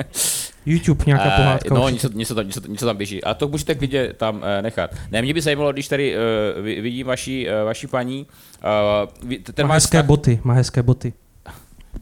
[0.66, 1.74] YouTube nějaká pohádka.
[1.74, 3.24] Uh, no, něco, něco, tam, něco, něco tam běží.
[3.24, 4.90] A to můžete klidně tam uh, nechat.
[5.10, 8.26] Ne, mě by zajímalo, když tady uh, vidím vaší, uh, vaší paní.
[9.24, 10.06] Uh, ten má hezké vztah...
[10.06, 11.12] boty, má hezké boty.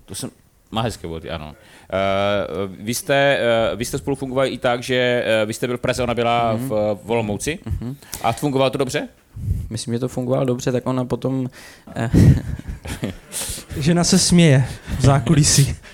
[0.04, 0.30] To jsem,
[0.70, 1.46] má hezké boty, ano.
[1.48, 3.38] Uh, vy, jste,
[3.72, 6.14] uh, vy jste spolu fungovali i tak, že uh, vy jste byl v Praze, ona
[6.14, 6.68] byla mm-hmm.
[6.68, 7.58] v, v Olomouci.
[7.64, 7.94] Mm-hmm.
[8.22, 9.08] A fungovalo to dobře?
[9.70, 11.50] Myslím, že to fungovalo dobře, tak ona potom...
[13.76, 14.64] Žena se směje
[14.98, 15.76] v zákulisí.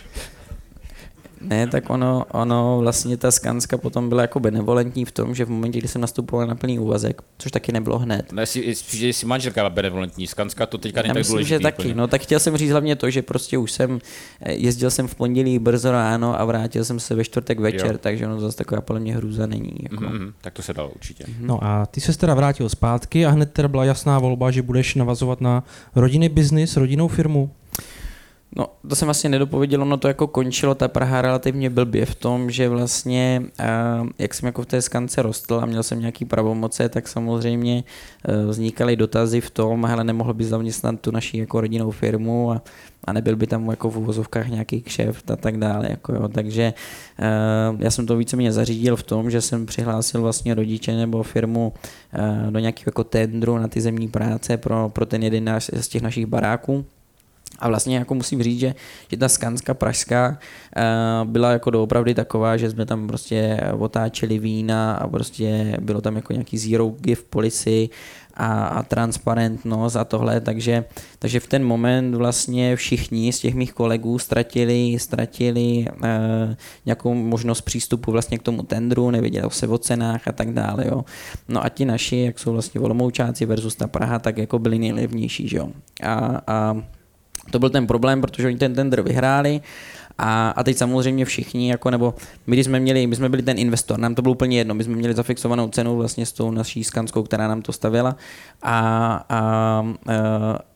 [1.45, 5.51] Ne, tak ono, ono vlastně ta Skanska potom byla jako benevolentní v tom, že v
[5.51, 8.33] momentě, kdy jsem nastupoval na plný úvazek, což taky nebylo hned.
[8.33, 11.95] Ne, si, že jsi manželka byla benevolentní, Skanska to teďka není tak myslím, že taky,
[11.95, 13.99] no tak chtěl jsem říct hlavně to, že prostě už jsem,
[14.41, 17.99] eh, jezdil jsem v pondělí brzo ráno a vrátil jsem se ve čtvrtek večer, jo.
[17.99, 19.77] takže ono zase taková podle mě hruza není.
[19.83, 20.05] Jako.
[20.05, 21.25] Mm-hmm, tak to se dalo určitě.
[21.25, 21.47] Mm-hmm.
[21.47, 24.95] No a ty se teda vrátil zpátky a hned teda byla jasná volba, že budeš
[24.95, 27.51] navazovat na rodinný biznis, rodinnou firmu.
[28.57, 32.51] No, to jsem vlastně nedopověděl, ono to jako končilo ta Praha relativně blbě v tom,
[32.51, 33.43] že vlastně,
[34.01, 37.85] uh, jak jsem jako v té skance rostl a měl jsem nějaký pravomoce, tak samozřejmě
[38.29, 42.63] uh, vznikaly dotazy v tom, hele, nemohl by zaměstnat tu naší jako rodinnou firmu a,
[43.05, 45.91] a nebyl by tam jako v uvozovkách nějaký kšeft a tak dále.
[45.91, 46.29] Jako jo.
[46.29, 46.75] Takže
[47.73, 51.73] uh, já jsem to víceméně zařídil v tom, že jsem přihlásil vlastně rodiče nebo firmu
[52.51, 56.27] do nějakého jako tendru na ty zemní práce pro, pro ten jeden z těch našich
[56.27, 56.85] baráků
[57.59, 58.75] a vlastně jako musím říct, že,
[59.11, 60.39] že ta Skanska pražská
[60.77, 66.17] uh, byla jako doopravdy taková, že jsme tam prostě otáčeli vína a prostě bylo tam
[66.17, 67.89] jako nějaký zero gift policy
[68.35, 70.85] a, a transparentnost a tohle, takže,
[71.19, 76.55] takže v ten moment vlastně všichni z těch mých kolegů ztratili, ztratili uh,
[76.87, 81.05] nějakou možnost přístupu vlastně k tomu tendru, nevěděli se o cenách a tak dále, jo.
[81.49, 85.49] No a ti naši, jak jsou vlastně volomoučáci versus ta Praha, tak jako byli nejlevnější,
[85.49, 85.69] že jo.
[86.03, 86.77] A, a
[87.51, 89.61] to byl ten problém, protože oni ten tender vyhráli
[90.19, 92.15] a, a teď samozřejmě všichni, jako nebo
[92.47, 94.85] my, když jsme měli, my jsme byli ten investor, nám to bylo úplně jedno, my
[94.85, 98.17] jsme měli zafixovanou cenu vlastně s tou naší skanskou, která nám to stavila,
[98.63, 98.79] a,
[99.29, 99.85] a, a,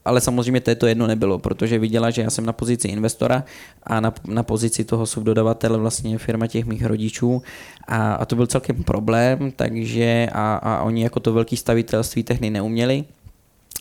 [0.04, 3.44] ale samozřejmě to jedno nebylo, protože viděla, že já jsem na pozici investora
[3.82, 7.42] a na, na pozici toho subdodavatele vlastně firma těch mých rodičů
[7.88, 12.50] a, a to byl celkem problém, takže a, a oni jako to velký stavitelství tehdy
[12.50, 13.04] neuměli,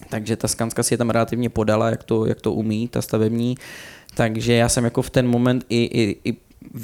[0.10, 3.56] takže ta Skanska si je tam relativně podala, jak to, jak to umí, ta stavební.
[4.16, 6.38] Takže já jsem jako v ten moment i, i, i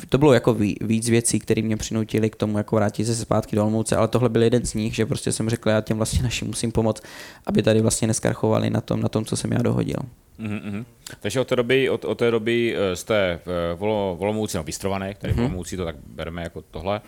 [0.09, 3.63] to bylo jako víc věcí, které mě přinutily k tomu jako vrátit se zpátky do
[3.63, 6.47] Olmouce, ale tohle byl jeden z nich, že prostě jsem řekl, já těm vlastně našim
[6.47, 7.03] musím pomoct,
[7.45, 9.99] aby tady vlastně neskarchovali na tom, na tom, co jsem já dohodil.
[10.39, 10.85] Mm-hmm.
[11.19, 13.39] Takže od té doby, od, od té doby eh, jste
[13.75, 13.83] v
[14.19, 15.35] Olomouci, no vystrované, tady mm-hmm.
[15.35, 15.45] v mhm.
[15.45, 17.01] Olomouci to tak bereme jako tohle.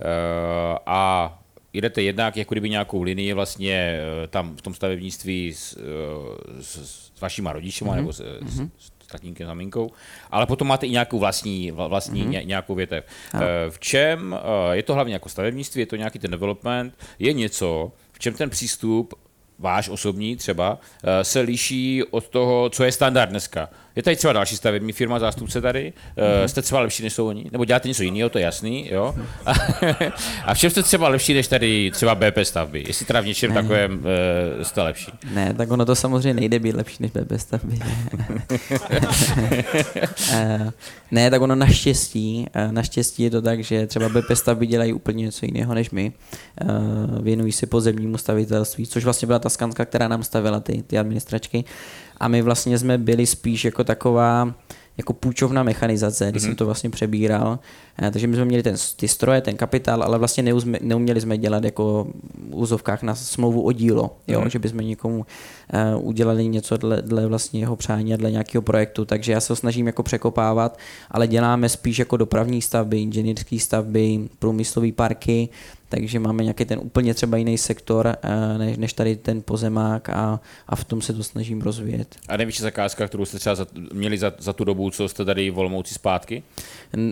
[0.00, 1.41] Uh, a
[1.72, 6.76] jedete jednak jako kdyby nějakou linii vlastně eh, tam v tom stavebnictví s, eh, s,
[7.16, 7.96] s vašima rodičima mm-hmm.
[7.96, 8.70] nebo s, mm-hmm.
[8.78, 9.90] s tatínkem, maminkou,
[10.30, 12.46] ale potom máte i nějakou vlastní, vlastní mm-hmm.
[12.46, 13.04] nějakou větev.
[13.34, 13.40] No.
[13.70, 14.38] V čem,
[14.72, 18.50] je to hlavně jako stavebnictví, je to nějaký ten development, je něco, v čem ten
[18.50, 19.14] přístup
[19.58, 20.78] váš osobní třeba,
[21.22, 23.68] se liší od toho, co je standard dneska.
[23.96, 26.44] Je tady třeba další stavební firma, zástupce tady, mm-hmm.
[26.44, 29.14] jste třeba lepší než jsou oni, nebo děláte něco jiného, to je jasný, jo.
[29.46, 29.52] A,
[30.44, 32.84] a v čem jste třeba lepší než tady třeba BP stavby?
[32.86, 33.62] Jestli teda v něčem ne.
[33.62, 35.12] takovém uh, jste lepší?
[35.34, 37.78] Ne, tak ono to samozřejmě nejde být lepší než BP stavby.
[41.10, 45.46] ne, tak ono naštěstí, naštěstí je to tak, že třeba BP stavby dělají úplně něco
[45.46, 46.12] jiného než my.
[47.20, 51.64] Věnují se pozemnímu stavitelství, což vlastně byla ta skanska, která nám stavila ty, ty administračky
[52.22, 54.54] a my vlastně jsme byli spíš jako taková
[54.96, 56.44] jako půjčovna mechanizace, když mm-hmm.
[56.44, 56.56] jsem mhm.
[56.56, 57.58] to vlastně přebíral.
[57.98, 61.38] Eh, takže my jsme měli ten, ty stroje, ten kapitál, ale vlastně neuzme, neuměli jsme
[61.38, 62.06] dělat jako
[62.50, 64.40] v úzovkách na smlouvu o dílo, jo?
[64.40, 64.48] Mm-hmm.
[64.48, 65.18] že bychom někomu
[65.96, 69.04] uh, udělali něco dle, dle vlastně jeho přání a dle nějakého projektu.
[69.04, 70.78] Takže já se ho snažím jako překopávat,
[71.10, 75.48] ale děláme spíš jako dopravní stavby, inženýrské stavby, průmyslové parky,
[75.92, 80.40] takže máme nějaký ten úplně třeba jiný sektor, eh, než, než tady ten pozemák a,
[80.68, 82.16] a v tom se to snažím rozvíjet.
[82.28, 85.50] A největší zakázka, kterou jste třeba za, měli za, za tu dobu, co jste tady
[85.50, 86.42] volmoucí zpátky?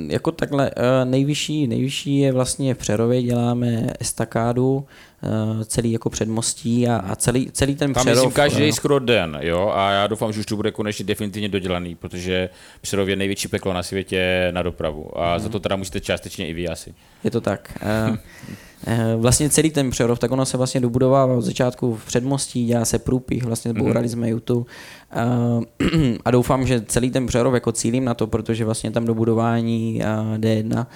[0.09, 4.87] Jako takhle, eh, nejvyšší, nejvyšší je vlastně v Přerově, děláme estakádu,
[5.23, 8.17] eh, celý jako předmostí a, a celý, celý ten Tam Přerov...
[8.17, 11.95] myslím každý skoro den, jo, a já doufám, že už to bude konečně definitivně dodělaný,
[11.95, 12.49] protože
[12.81, 15.41] Přerov je největší peklo na světě na dopravu a hmm.
[15.41, 16.95] za to teda musíte částečně i vy asi.
[17.25, 17.79] Je to tak.
[18.87, 22.85] Eh, vlastně celý ten přerov, tak ono se vlastně dobudovává od začátku v předmostí, dělá
[22.85, 24.13] se průpích, vlastně bourali mm-hmm.
[24.13, 24.71] jsme YouTube
[25.13, 30.03] eh, a doufám, že celý ten přerov jako cílím na to, protože vlastně tam dobudování
[30.03, 30.87] eh, D1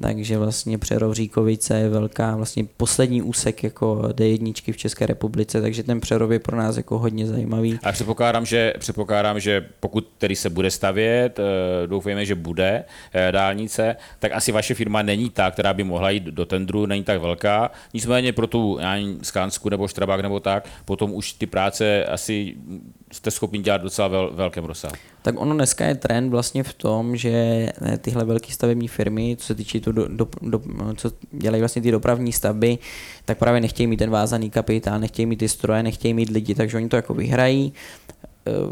[0.00, 5.82] takže vlastně Přerov Říkovice je velká, vlastně poslední úsek jako D1 v České republice, takže
[5.82, 7.78] ten Přerov je pro nás jako hodně zajímavý.
[7.82, 13.32] A předpokládám, že, předpokládám, že pokud tedy se bude stavět, eh, doufejme, že bude eh,
[13.32, 17.20] dálnice, tak asi vaše firma není ta, která by mohla jít do tendru, není tak
[17.20, 17.70] velká.
[17.94, 18.78] Nicméně pro tu
[19.22, 22.54] Skánsku nebo Štrabák nebo tak, potom už ty práce asi
[23.16, 24.94] jste schopni dělat docela vel, velkém rozsahu.
[25.22, 29.46] Tak ono dneska je trend vlastně v tom, že eh, tyhle velké stavební firmy, co
[29.46, 30.60] se týče to do, do, do,
[30.96, 32.78] co dělají vlastně ty dopravní stavby,
[33.24, 36.76] tak právě nechtějí mít ten vázaný kapitál, nechtějí mít ty stroje, nechtějí mít lidi, takže
[36.76, 37.72] oni to jako vyhrají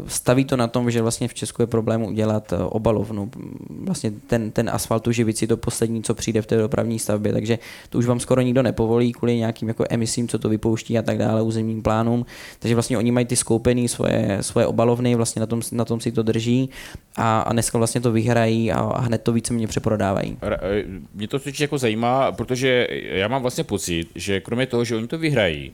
[0.07, 3.31] staví to na tom, že vlastně v Česku je problém udělat eh, obalovnu.
[3.69, 7.59] Vlastně ten, ten asfalt uživici to poslední, co přijde v té dopravní stavbě, takže
[7.89, 11.17] to už vám skoro nikdo nepovolí kvůli nějakým jako emisím, co to vypouští a tak
[11.17, 12.25] dále, územním plánům.
[12.59, 16.11] Takže vlastně oni mají ty skoupené svoje, svoje obalovny, vlastně na tom, na tom si
[16.11, 16.69] to drží
[17.15, 20.37] a, a dneska vlastně to vyhrají a, a hned to více mě přeprodávají.
[20.41, 20.83] Eh,
[21.13, 25.07] mě to totiž jako zajímá, protože já mám vlastně pocit, že kromě toho, že oni
[25.07, 25.71] to vyhrají,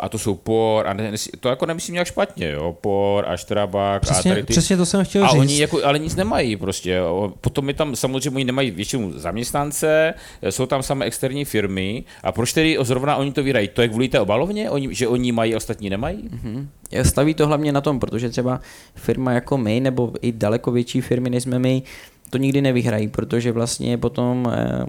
[0.00, 4.02] a to jsou por, a ne, to jako nemyslím nějak špatně, jo, por a štrabák
[4.02, 4.52] přesně, a tady ty.
[4.52, 5.40] Přesně to jsem chtěl a říct.
[5.40, 7.00] oni jako, ale nic nemají prostě.
[7.40, 10.14] Potom je tam samozřejmě oni nemají většinu zaměstnance,
[10.50, 13.68] jsou tam samé externí firmy a proč tedy zrovna oni to vyrají?
[13.68, 16.28] To je kvůli té obalovně, oni, že oni mají a ostatní nemají?
[16.28, 16.66] Mm-hmm.
[17.02, 18.60] Staví to hlavně na tom, protože třeba
[18.94, 21.82] firma jako my, nebo i daleko větší firmy, než jsme my,
[22.30, 24.86] to nikdy nevyhrají, protože vlastně potom eh,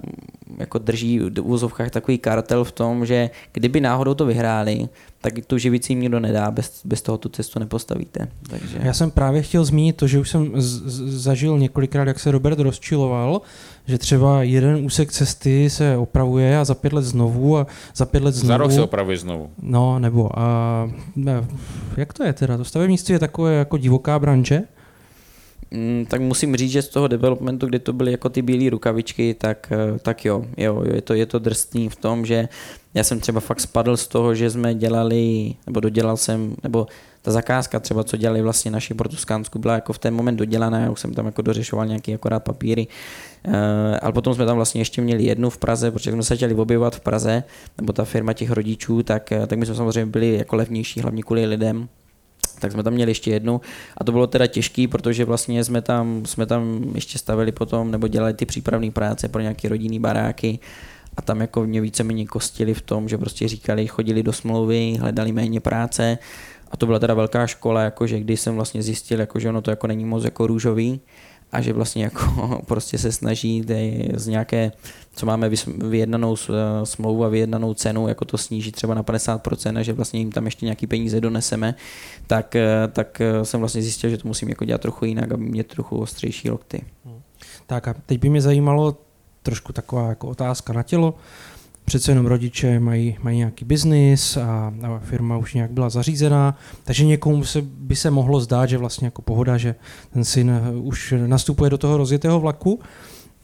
[0.58, 4.88] jako drží v úzovkách takový kartel v tom, že kdyby náhodou to vyhráli,
[5.20, 8.28] tak tu živici jim nikdo nedá, bez, bez toho tu cestu nepostavíte.
[8.50, 8.78] Takže...
[8.82, 12.30] Já jsem právě chtěl zmínit to, že už jsem z, z, zažil několikrát, jak se
[12.30, 13.40] Robert rozčiloval,
[13.86, 18.22] že třeba jeden úsek cesty se opravuje a za pět let znovu a za pět
[18.22, 18.48] let znovu.
[18.48, 19.50] Za rok se opravuje znovu.
[19.62, 21.44] No, nebo a ne,
[21.96, 22.56] jak to je teda?
[22.56, 24.62] To stavebnictví je takové jako divoká branže?
[25.70, 29.34] Mm, tak musím říct, že z toho developmentu, kdy to byly jako ty bílé rukavičky,
[29.34, 32.48] tak, eh, tak jo, jo, je to, je to drsný v tom, že
[32.94, 36.86] já jsem třeba fakt spadl z toho, že jsme dělali, nebo dodělal jsem, nebo
[37.22, 40.90] ta zakázka třeba, co dělali vlastně naši portuskánsku, byla jako v ten moment dodělaná, já
[40.90, 42.86] už jsem tam jako dořešoval nějaký akorát papíry,
[43.46, 43.54] uh,
[44.02, 46.96] ale potom jsme tam vlastně ještě měli jednu v Praze, protože jsme se chtěli objevovat
[46.96, 47.42] v Praze,
[47.80, 51.22] nebo ta firma těch rodičů, tak, eh, tak my jsme samozřejmě byli jako levnější, hlavně
[51.22, 51.88] kvůli lidem,
[52.60, 53.60] tak jsme tam měli ještě jednu.
[53.96, 58.08] A to bylo teda těžký, protože vlastně jsme tam, jsme tam ještě stavili potom, nebo
[58.08, 60.58] dělali ty přípravné práce pro nějaké rodinné baráky.
[61.16, 65.32] A tam jako mě víceméně kostili v tom, že prostě říkali, chodili do smlouvy, hledali
[65.32, 66.18] méně práce.
[66.70, 69.70] A to byla teda velká škola, jakože když jsem vlastně zjistil, jako, že ono to
[69.70, 71.00] jako není moc jako růžový,
[71.52, 73.64] a že vlastně jako prostě se snaží
[74.14, 74.72] z nějaké,
[75.14, 79.82] co máme vyjednanou eh, smlouvu a vyjednanou cenu, jako to snížit třeba na 50% a
[79.82, 81.74] že vlastně jim tam ještě nějaký peníze doneseme,
[82.26, 85.44] tak, eh, tak eh, jsem vlastně zjistil, že to musím jako dělat trochu jinak, aby
[85.44, 86.84] mě trochu ostřejší lokty.
[87.66, 88.96] Tak a teď by mě zajímalo
[89.42, 91.14] trošku taková jako otázka na tělo
[91.88, 97.04] přece jenom rodiče mají, mají nějaký biznis a, a firma už nějak byla zařízená, takže
[97.04, 99.74] někomu se, by se mohlo zdát, že vlastně jako pohoda, že
[100.12, 100.52] ten syn
[100.82, 102.80] už nastupuje do toho rozjetého vlaku.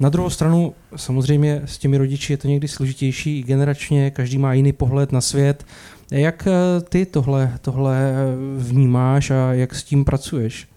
[0.01, 4.73] Na druhou stranu, samozřejmě s těmi rodiči je to někdy složitější generačně, každý má jiný
[4.73, 5.66] pohled na svět.
[6.11, 8.12] Jak eh, ty tohle, tohle
[8.59, 10.69] vnímáš a jak s tím pracuješ?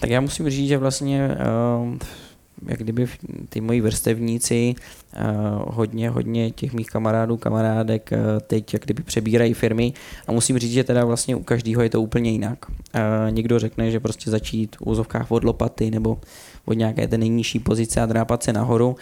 [0.00, 1.98] Tak já musím říct, že vlastně uh,
[2.66, 3.06] jak kdyby
[3.48, 5.22] ty moji vrstevníci, uh,
[5.74, 9.92] hodně, hodně těch mých kamarádů, kamarádek uh, teď jak kdyby přebírají firmy
[10.26, 12.58] a musím říct, že teda vlastně u každého je to úplně jinak.
[12.68, 12.74] Uh,
[13.30, 16.18] někdo řekne, že prostě začít v úzovkách od lopaty nebo
[16.64, 18.96] od nějaké té nejnižší pozice a drápat se nahoru.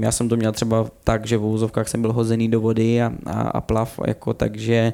[0.00, 3.12] Já jsem to měl třeba tak, že v úzovkách jsem byl hozený do vody a,
[3.26, 4.92] a, a plav, jako takže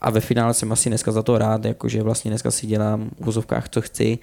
[0.00, 3.28] a ve finále jsem asi dneska za to rád, jakože vlastně dneska si dělám v
[3.28, 4.18] úzovkách, co chci.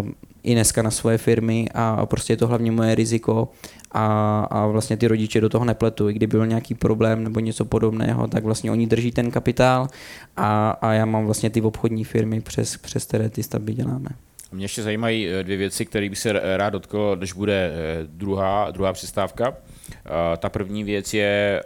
[0.00, 0.10] Uh,
[0.42, 3.48] i dneska na svoje firmy a prostě je to hlavně moje riziko
[3.92, 6.08] a, a vlastně ty rodiče do toho nepletu.
[6.08, 9.88] I kdyby byl nějaký problém nebo něco podobného, tak vlastně oni drží ten kapitál
[10.36, 14.08] a, a já mám vlastně ty obchodní firmy, přes, přes které ty stavby děláme.
[14.52, 18.70] Mě ještě zajímají eh, dvě věci, které bych se rád dotkl, než bude eh, druhá,
[18.70, 19.56] druhá přestávka.
[19.90, 21.62] Eh, ta první věc je,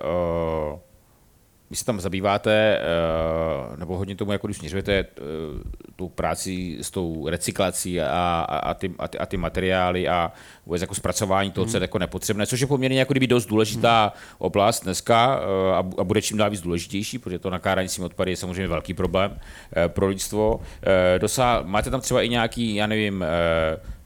[1.72, 2.78] vy se tam zabýváte,
[3.76, 5.04] nebo hodně tomu jako když směřujete
[5.96, 8.06] tu práci s tou recyklací a,
[8.48, 10.32] a, a, ty, a, ty, a ty materiály a
[10.66, 14.12] vůbec jako zpracování toho, co je jako nepotřebné, což je poměrně jako kdyby dost důležitá
[14.38, 15.34] oblast dneska
[15.74, 18.68] a, a bude čím dál víc důležitější, protože to nakládání s tím odpady je samozřejmě
[18.68, 19.38] velký problém
[19.88, 20.60] pro lidstvo.
[21.18, 23.24] Dosa, máte tam třeba i nějaký, já nevím,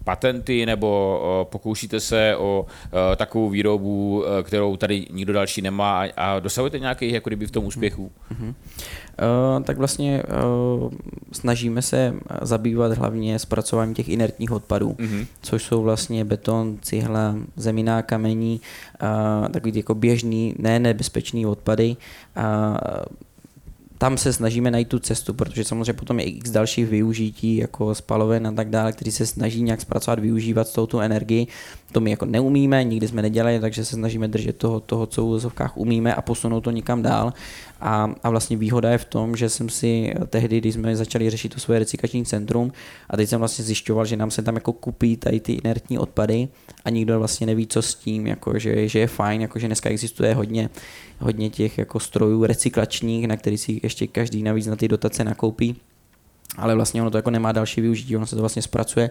[0.07, 2.67] patenty nebo pokoušíte se o
[3.17, 8.11] takovou výrobu, kterou tady nikdo další nemá a dosahujete nějaký jako kdyby v tom úspěchu?
[8.33, 8.55] Mm-hmm.
[9.57, 10.91] Uh, tak vlastně uh,
[11.33, 15.27] snažíme se zabývat hlavně zpracováním těch inertních odpadů, mm-hmm.
[15.43, 18.61] což jsou vlastně beton, cihla, zeminá kamení,
[19.03, 21.97] uh, takový jako běžný, ne nebezpečný odpady.
[22.37, 22.45] Uh,
[23.99, 28.47] tam se snažíme najít tu cestu, protože samozřejmě potom je x dalších využití, jako spaloven
[28.47, 31.47] a tak dále, který se snaží nějak zpracovat, využívat s touto energii.
[31.93, 35.29] To my jako neumíme, nikdy jsme nedělali, takže se snažíme držet toho, toho co v
[35.29, 37.33] úzovkách umíme a posunout to někam dál.
[37.81, 41.55] A, a vlastně výhoda je v tom, že jsem si tehdy, když jsme začali řešit
[41.55, 42.73] to svoje recyklační centrum,
[43.11, 46.49] a teď jsem vlastně zjišťoval, že nám se tam jako kupí tady ty inertní odpady
[46.85, 49.91] a nikdo vlastně neví, co s tím, jako, že, že je fajn, jako, že dneska
[49.91, 50.71] existuje hodně,
[51.19, 55.77] hodně těch jako strojů recyklačních, na který si ještě každý navíc na ty dotace nakoupí.
[56.57, 59.11] Ale vlastně ono to jako nemá další využití, ono se to vlastně zpracuje,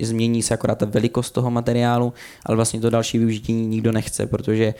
[0.00, 2.12] změní se akorát ta velikost toho materiálu,
[2.46, 4.74] ale vlastně to další využití nikdo nechce, protože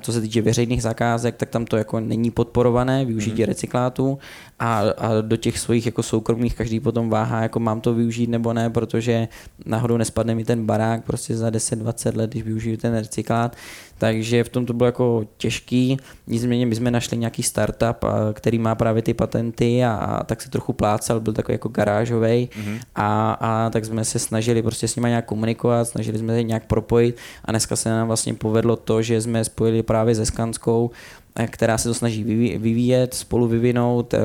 [0.00, 3.46] co se týče veřejných zakázek, tak tam to jako není podporované využití mm.
[3.46, 4.18] recyklátu.
[4.58, 8.52] A, a do těch svých jako soukromých každý potom váhá, jako mám to využít nebo
[8.52, 9.28] ne, protože
[9.66, 13.56] náhodou nespadne mi ten barák prostě za 10-20 let, když využiju ten recyklát,
[13.98, 18.74] takže v tom to bylo jako těžký, nicméně my jsme našli nějaký startup, který má
[18.74, 22.78] právě ty patenty a, a tak se trochu plácal, byl takový jako garážový mm-hmm.
[22.94, 26.66] a, a tak jsme se snažili prostě s nimi nějak komunikovat, snažili jsme se nějak
[26.66, 27.16] propojit.
[27.44, 30.90] A dneska se nám vlastně povedlo to, že jsme spojili právě se Skanskou
[31.36, 32.24] eh, která se to snaží
[32.58, 34.18] vyvíjet, spolu vyvinout eh,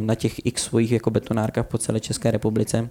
[0.00, 2.90] na těch x svých jako betonárkách po celé České republice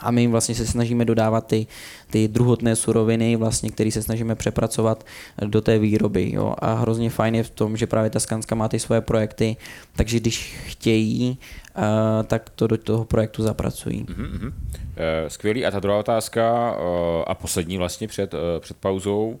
[0.00, 1.66] a my jim vlastně se snažíme dodávat ty,
[2.10, 5.06] ty druhotné suroviny, vlastně, které se snažíme přepracovat
[5.46, 6.30] do té výroby.
[6.32, 6.54] Jo.
[6.58, 9.56] A hrozně fajn je v tom, že právě ta Skanska má ty svoje projekty,
[9.96, 11.38] takže když chtějí,
[11.76, 11.82] uh,
[12.26, 14.04] tak to do toho projektu zapracují.
[14.04, 14.52] Mm-hmm.
[15.28, 15.66] Skvělý.
[15.66, 19.40] A ta druhá otázka, uh, a poslední vlastně před, před pauzou.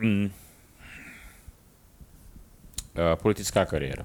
[0.00, 0.30] Mm.
[2.92, 4.04] Uh, politická kariéra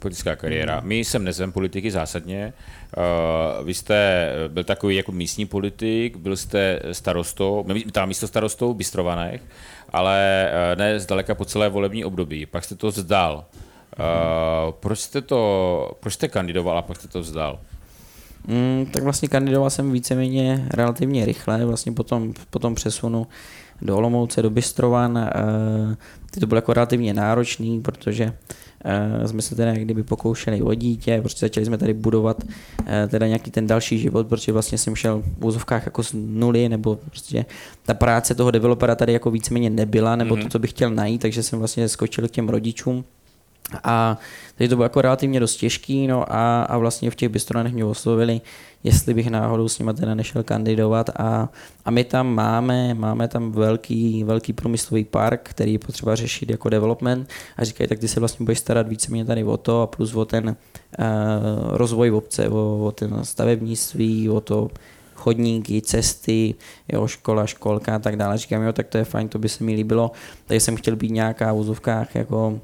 [0.00, 0.78] politická kariéra.
[0.78, 0.88] Hmm.
[0.88, 2.52] My jsem nezem politiky zásadně.
[2.96, 9.42] Uh, vy jste byl takový jako místní politik, byl jste starostou, tam místo starostou Bystrovanech,
[9.92, 12.46] ale ne zdaleka po celé volební období.
[12.46, 13.44] Pak jste to vzdal.
[13.98, 17.60] Uh, proč jste to, proč jste kandidoval a pak jste to vzdal?
[18.46, 23.26] Mm, tak vlastně kandidoval jsem víceméně relativně rychle, vlastně potom, potom přesunu
[23.82, 25.16] do Olomouce, do Bystrovan.
[25.16, 25.94] Uh,
[26.30, 28.32] ty to bylo jako relativně náročný, protože
[29.20, 33.26] Uh, jsme se teda kdyby pokoušeli o dítě, prostě začali jsme tady budovat uh, teda
[33.26, 37.44] nějaký ten další život, protože vlastně jsem šel v úzovkách jako z nuly, nebo prostě
[37.82, 40.42] ta práce toho developera tady jako víceméně nebyla, nebo mm-hmm.
[40.42, 43.04] to, co bych chtěl najít, takže jsem vlastně skočil k těm rodičům
[43.84, 44.18] a
[44.54, 47.84] teď to bylo jako relativně dost těžký, no a, a vlastně v těch bistronech mě
[47.84, 48.40] oslovili,
[48.84, 51.48] jestli bych náhodou s nimi teda nešel kandidovat a,
[51.84, 56.68] a my tam máme, máme tam velký, velký průmyslový park, který je potřeba řešit jako
[56.68, 60.14] development a říkají, tak ty se vlastně budeš starat víceméně tady o to a plus
[60.14, 60.56] o ten uh,
[61.76, 64.70] rozvoj obce, o, o ten stavebnictví, o to
[65.14, 66.54] chodníky, cesty,
[66.92, 68.38] jo, škola, školka a tak dále.
[68.38, 70.10] Říkám, jo, tak to je fajn, to by se mi líbilo.
[70.46, 72.60] Takže jsem chtěl být nějaká v úzovkách jako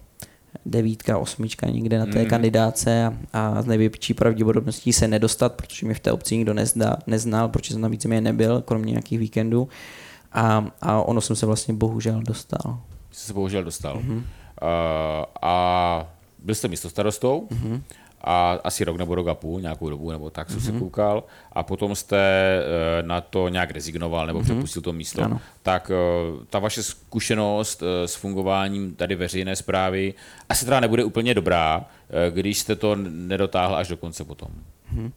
[0.67, 2.29] devítka, osmička někde na té Mhm.
[2.31, 6.97] kandidáce a, a s největší pravděpodobností se nedostat, protože mě v té obci nikdo nezda,
[7.07, 9.69] neznal, protože jsem tam víceméně nebyl, kromě nějakých víkendů.
[10.33, 12.81] A, a ono jsem se vlastně bohužel dostal.
[13.13, 13.97] Jsi se bohužel dostal.
[14.03, 14.17] Mhm.
[14.17, 14.23] Uh,
[15.43, 16.07] a
[16.39, 17.83] byl jste místo starostou Mhm.
[18.21, 20.67] A asi rok nebo rok a půl, nějakou dobu, nebo tak jsem Mhm.
[20.67, 21.25] se koukal.
[21.53, 22.61] A potom jste
[23.03, 25.23] uh, na to nějak rezignoval nebo přepustil to místo.
[25.23, 25.41] Ano.
[25.63, 30.15] Tak uh, ta vaše zkušenost uh, s fungováním tady veřejné zprávy
[30.49, 31.85] asi teda nebude úplně dobrá,
[32.31, 34.49] když jste to nedotáhl až do konce potom.
[34.99, 35.09] Eh,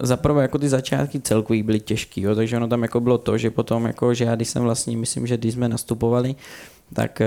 [0.00, 3.38] Za prvé jako ty začátky celkový byly těžký, jo, takže ono tam jako bylo to,
[3.38, 6.34] že potom jako, že já když jsem vlastně, myslím, že když jsme nastupovali,
[6.94, 7.26] tak, eh,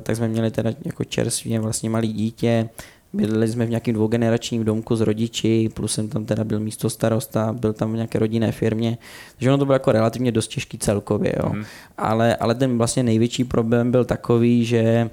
[0.00, 2.68] tak jsme měli teda jako čerstvě vlastně malý dítě,
[3.12, 7.52] bydleli jsme v nějakém dvougeneračním domku s rodiči, plus jsem tam teda byl místo starosta,
[7.52, 8.98] byl tam v nějaké rodinné firmě,
[9.34, 11.50] takže ono to bylo jako relativně dost těžký celkově, jo.
[11.52, 11.64] Mhm.
[11.98, 15.10] Ale, ale ten vlastně největší problém byl takový, že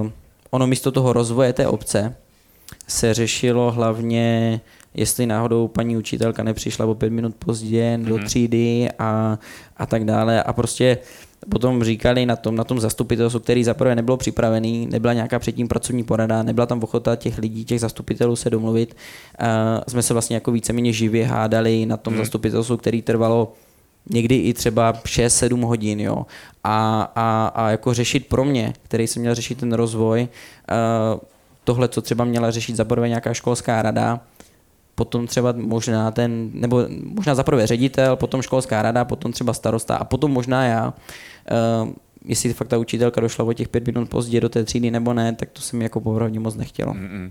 [0.00, 0.10] uh,
[0.50, 2.14] ono místo toho rozvoje té obce
[2.88, 4.60] se řešilo hlavně,
[4.94, 8.26] jestli náhodou paní učitelka nepřišla o pět minut pozdě do Mhm.
[8.26, 9.38] třídy a,
[9.76, 10.98] a tak dále a prostě
[11.50, 16.04] potom říkali na tom, na tom zastupitelstvu, který zaprvé nebylo připravený, nebyla nějaká předtím pracovní
[16.04, 18.96] porada, nebyla tam ochota těch lidí, těch zastupitelů se domluvit.
[19.40, 19.46] Uh,
[19.88, 22.22] jsme se vlastně jako víceméně živě hádali na tom Mhm.
[22.22, 23.52] zastupitelstvu, který trvalo
[24.10, 26.26] někdy i třeba 6-7 hodin, jo.
[26.64, 30.28] A, a, a jako řešit pro mě, který jsem měl řešit ten rozvoj,
[31.12, 31.20] uh,
[31.64, 34.20] tohle, co třeba měla řešit za prvé nějaká školská rada,
[34.98, 39.96] potom třeba možná ten, nebo možná za prvé ředitel, potom školská rada, potom třeba starosta
[39.96, 40.94] a potom možná já.
[41.82, 41.90] Uh,
[42.24, 45.34] jestli fakt ta učitelka došla o těch pět minut pozdě do té třídy nebo ne,
[45.34, 46.92] tak to se mi jako popravdě moc nechtělo.
[46.92, 47.30] Mm-mm.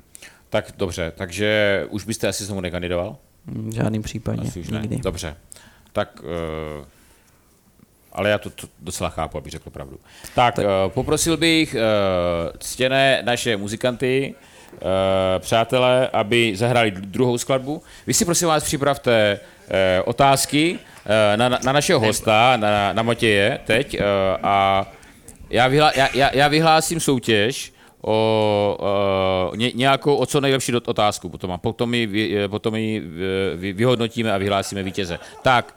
[0.50, 3.18] Tak dobře, takže už byste asi znovu nekandidoval?
[3.46, 4.80] V žádném případě, Asi už ne.
[4.80, 4.98] nikdy.
[4.98, 5.36] Dobře.
[5.94, 6.86] Tak, uh,
[8.18, 9.98] ale já to, to docela chápu, abych řekl pravdu.
[10.36, 10.66] Tak, tak.
[10.66, 11.80] Uh, poprosil bych uh,
[12.60, 14.34] ctěné naše muzikanty,
[14.74, 14.80] uh,
[15.40, 17.84] přátelé, aby zahráli dru- druhou skladbu.
[18.08, 23.60] Vy si prosím vás připravte uh, otázky uh, na, na našeho hosta, na, na Matěje
[23.66, 24.06] teď uh,
[24.44, 24.86] a
[25.50, 30.90] já, vyhlá, já, já, já vyhlásím soutěž o uh, ně, nějakou o co nejlepší dot-
[30.90, 33.00] otázku potom a potom ji, potom ji
[33.56, 35.20] vy, vyhodnotíme a vyhlásíme vítěze.
[35.42, 35.76] Tak,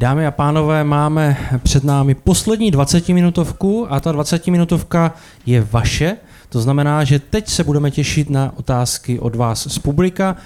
[0.00, 5.10] Dámy a pánové, máme před námi poslední 20-minutovku a ta 20-minutovka
[5.46, 6.16] je vaše.
[6.48, 10.36] To znamená, že teď se budeme těšit na otázky od vás z publika.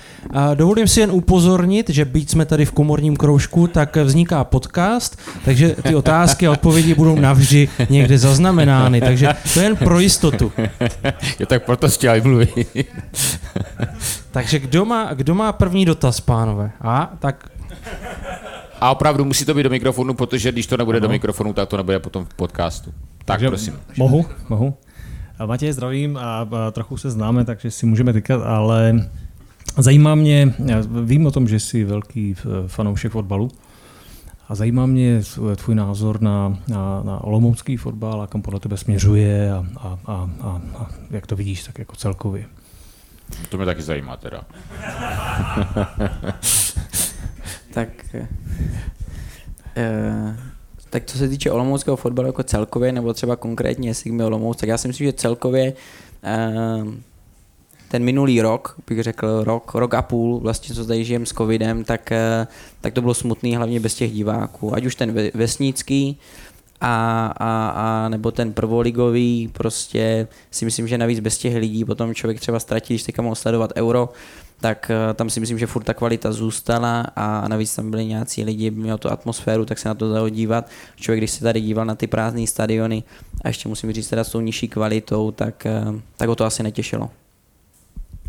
[0.54, 5.76] Dovolím si jen upozornit, že byť jsme tady v komorním kroužku, tak vzniká podcast, takže
[5.82, 9.00] ty otázky a odpovědi budou navždy někde zaznamenány.
[9.00, 10.52] Takže to je jen pro jistotu.
[11.38, 12.68] je tak proto chtěl mluvit.
[14.30, 16.70] Takže kdo má, kdo má první dotaz, pánové?
[16.80, 17.48] A tak
[18.80, 21.76] A opravdu musí to být do mikrofonu, protože když to nebude do mikrofonu, tak to
[21.76, 22.90] nebude potom v podcastu.
[22.90, 23.74] Tak Takže prosím.
[23.96, 24.74] Mohu, mohu.
[25.38, 29.08] A Matěj, zdravím a, trochu se známe, takže si můžeme týkat, ale
[29.78, 32.34] zajímá mě, já vím o tom, že jsi velký
[32.66, 33.50] fanoušek fotbalu
[34.48, 38.76] a zajímá mě tv- tvůj názor na, na, na olomoucký fotbal a kam podle tebe
[38.76, 42.44] směřuje a, a, a, a, a jak to vidíš tak jako celkově.
[43.48, 44.40] To mě taky zajímá teda.
[47.74, 47.88] Tak,
[49.76, 50.36] eh,
[50.90, 54.78] tak co se týče olomouckého fotbalu jako celkově, nebo třeba konkrétně Sigmy Olomouc, tak já
[54.78, 55.72] si myslím, že celkově
[56.24, 56.84] eh,
[57.88, 61.84] ten minulý rok, bych řekl rok, rok a půl, vlastně co tady žijem s covidem,
[61.84, 62.46] tak, eh,
[62.80, 64.74] tak to bylo smutný hlavně bez těch diváků.
[64.74, 66.18] Ať už ten ve- vesnický,
[66.80, 72.14] a, a, a nebo ten prvoligový, prostě si myslím, že navíc bez těch lidí potom
[72.14, 74.08] člověk třeba ztratí, když teďka mohl sledovat euro,
[74.64, 78.44] tak eh, tam si myslím, že furt ta kvalita zůstala a navíc tam byli nějací
[78.44, 80.68] lidi, mělo to atmosféru, tak se na to dalo dívat.
[80.96, 83.02] Člověk, když se tady díval na ty prázdné stadiony
[83.44, 85.84] a ještě musím říct teda s tou nižší kvalitou, tak, eh,
[86.16, 87.10] tak o to asi netěšilo.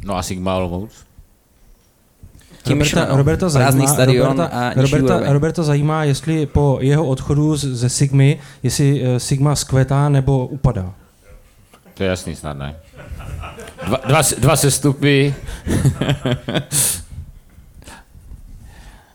[0.05, 0.91] No a Sigma Olomouc?
[2.63, 5.33] Tím Roberta, Roberta, zajímá, stadion Roberta, a Roberta.
[5.33, 10.93] Roberta zajímá, jestli po jeho odchodu z- ze Sigmy, jestli eh, Sigma skvetá nebo upadá.
[11.93, 12.75] To je jasný snad, ne?
[13.85, 15.33] Dva, dva, dva sestupy.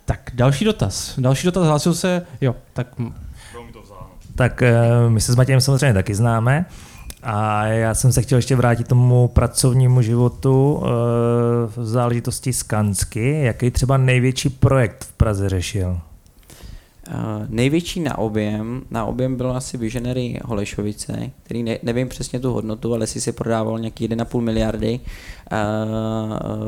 [0.05, 1.15] Tak další dotaz.
[1.19, 2.87] Další dotaz hlásil se, jo, tak
[4.35, 6.65] Tak eh, my se s Matějem samozřejmě taky známe.
[7.23, 10.89] A já jsem se chtěl ještě vrátit tomu pracovnímu životu eh,
[11.67, 13.41] v záležitosti Skansky.
[13.43, 16.01] Jaký třeba největší projekt v Praze řešil?
[17.15, 22.53] Uh, největší na objem, na objem bylo asi Visionary Holešovice, který ne, nevím přesně tu
[22.53, 25.01] hodnotu, ale si se prodával nějaký 1,5 miliardy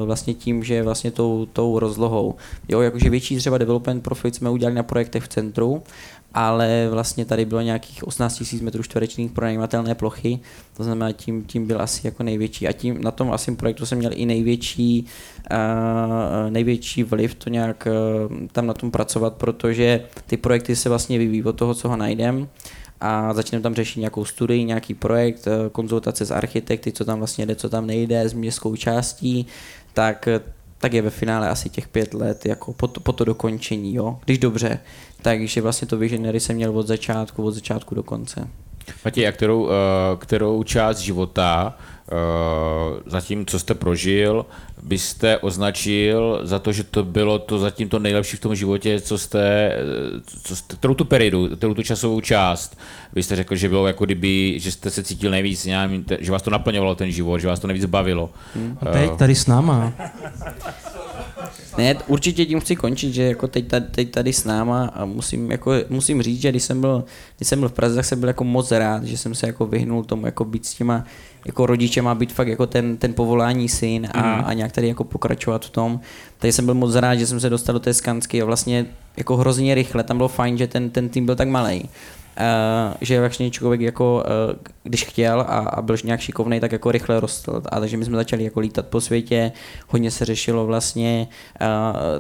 [0.04, 2.34] vlastně tím, že vlastně tou, tou rozlohou.
[2.68, 5.82] Jo, jakože větší třeba development profit jsme udělali na projektech v centru
[6.34, 10.38] ale vlastně tady bylo nějakých 18 000 metrů čtverečných pronajímatelné plochy,
[10.76, 12.68] to znamená tím, tím byl asi jako největší.
[12.68, 15.06] A tím na tom asi projektu jsem měl i největší,
[15.50, 17.88] uh, největší vliv to nějak
[18.30, 21.96] uh, tam na tom pracovat, protože ty projekty se vlastně vyvíjí od toho, co ho
[21.96, 22.48] najdem
[23.02, 27.54] a začneme tam řešit nějakou studii, nějaký projekt, konzultace s architekty, co tam vlastně jde,
[27.54, 29.46] co tam nejde, s městskou částí,
[29.92, 30.28] tak
[30.82, 34.18] tak je ve finále asi těch pět let jako po to, po to dokončení, jo?
[34.24, 34.78] když dobře.
[35.22, 38.48] Takže vlastně to Visionary jsem měl od začátku, od začátku do konce.
[39.04, 39.70] Matěj, a kterou, uh,
[40.18, 41.78] kterou část života
[43.06, 44.46] zatím, co jste prožil,
[44.82, 49.18] byste označil za to, že to bylo to zatím to nejlepší v tom životě, co
[49.18, 49.76] jste,
[50.42, 52.78] co jste kterou tu periodu, kterou tu časovou část,
[53.12, 56.42] vy jste řekl, že bylo jako kdyby, že jste se cítil nejvíc, nějaký, že vás
[56.42, 58.30] to naplňovalo ten život, že vás to nejvíc bavilo.
[58.80, 59.92] A teď tady s náma.
[61.78, 65.50] Ne, určitě tím chci končit, že jako teď, tady, teď tady s náma a musím,
[65.50, 67.04] jako, musím říct, že když jsem, byl,
[67.36, 69.66] když jsem byl v Praze, tak jsem byl jako moc rád, že jsem se jako
[69.66, 71.04] vyhnul tomu jako být s těma
[71.46, 74.44] jako rodičem a být fakt jako ten, ten povolání syn a, mm.
[74.46, 76.00] a nějak tady jako pokračovat v tom.
[76.38, 78.86] Tady jsem byl moc rád, že jsem se dostal do té skansky a vlastně
[79.16, 81.88] jako hrozně rychle, tam bylo fajn, že ten, ten tým byl tak malý
[82.40, 86.92] Uh, že vlastně člověk jako, uh, když chtěl a, a byl nějak šikovný, tak jako
[86.92, 87.62] rychle rostl.
[87.68, 89.52] A takže my jsme začali jako lítat po světě,
[89.88, 91.28] hodně se řešilo vlastně,
[91.60, 91.66] uh,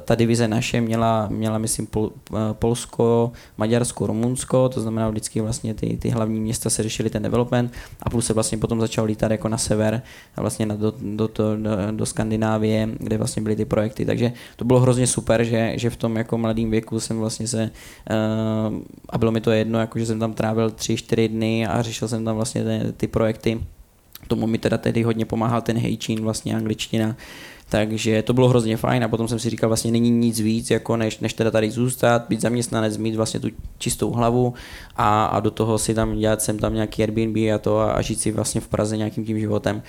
[0.04, 2.10] ta divize naše měla, měla myslím Pol,
[2.52, 7.72] Polsko, Maďarsko, Rumunsko, to znamená vždycky vlastně ty, ty hlavní města se řešili ten development
[8.02, 10.02] a plus se vlastně potom začal lítat jako na sever,
[10.36, 14.04] vlastně na, do, do, do, do, do Skandinávie, kde vlastně byly ty projekty.
[14.04, 17.70] Takže to bylo hrozně super, že, že v tom jako mladém věku jsem vlastně se,
[19.08, 22.08] a bylo mi to jedno, jako že jsem tam trávil tři, čtyři dny a řešil
[22.08, 23.60] jsem tam vlastně ty, ty projekty.
[24.28, 27.16] Tomu mi teda tehdy hodně pomáhal ten hejčín, vlastně angličtina,
[27.68, 30.96] takže to bylo hrozně fajn a potom jsem si říkal, vlastně není nic víc, jako
[30.96, 33.48] než, než teda tady zůstat, být zaměstnanec, mít vlastně tu
[33.78, 34.54] čistou hlavu
[34.96, 38.02] a, a do toho si tam dělat jsem tam nějaký Airbnb a to a, a
[38.02, 39.82] žít si vlastně v Praze nějakým tím životem.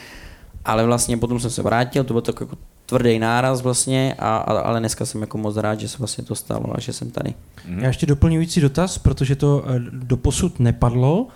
[0.66, 4.60] Ale vlastně potom jsem se vrátil, to bylo tak jako tvrdý náraz vlastně, a, a,
[4.60, 7.34] ale dneska jsem jako moc rád, že se vlastně to stalo a že jsem tady.
[7.68, 7.80] Mhm.
[7.80, 11.28] Já ještě doplňující dotaz, protože to eh, doposud nepadlo,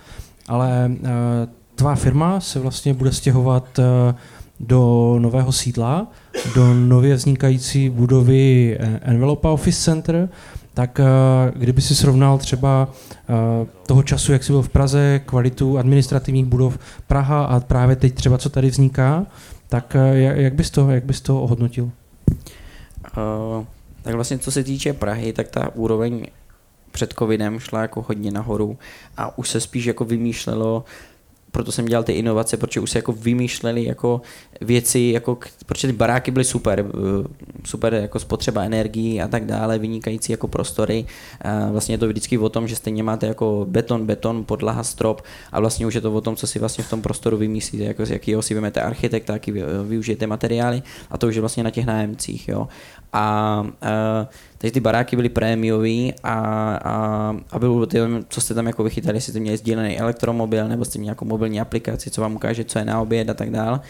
[0.48, 1.06] ale uh,
[1.74, 3.84] tvá firma se vlastně bude stěhovat uh,
[4.60, 6.06] do nového sídla,
[6.54, 10.28] do nově vznikající budovy Envelope Office Center,
[10.78, 11.00] tak
[11.54, 12.88] kdyby si srovnal třeba
[13.86, 18.38] toho času, jak jsi byl v Praze, kvalitu administrativních budov Praha a právě teď třeba,
[18.38, 19.26] co tady vzniká,
[19.68, 21.84] tak eh, jak bys to, jak bys to ohodnotil?
[21.84, 23.64] Uh,
[24.02, 26.26] tak vlastně co se týče Prahy, tak ta úroveň
[26.92, 28.78] před covidem šla jako hodně nahoru
[29.16, 30.84] a už se spíš jako vymýšlelo
[31.50, 34.20] proto jsem dělal ty inovace, protože už se jako vymýšleli jako
[34.60, 37.28] věci, jako, protože ty baráky byly super, eh,
[37.64, 41.06] super jako spotřeba energií a tak dále, vynikající jako prostory.
[41.40, 45.22] A vlastně je to vždycky o tom, že stejně máte jako beton, beton, podlaha, strop
[45.52, 48.06] a vlastně už je to o tom, co si vlastně v tom prostoru vymyslíte, jako
[48.06, 49.52] z jakého si vymete architekta, jaký
[49.84, 52.48] využijete materiály a to už je vlastně na těch nájemcích.
[52.48, 52.68] Jo.
[53.12, 54.28] A, a
[54.58, 56.34] takže ty baráky byly prémiový a,
[56.84, 57.98] a, a bylo to,
[58.28, 61.60] co jste tam jako vychytali, jestli jste měli sdílený elektromobil nebo jste měli nějakou mobilní
[61.60, 63.80] aplikaci, co vám ukáže, co je na oběd a tak dále.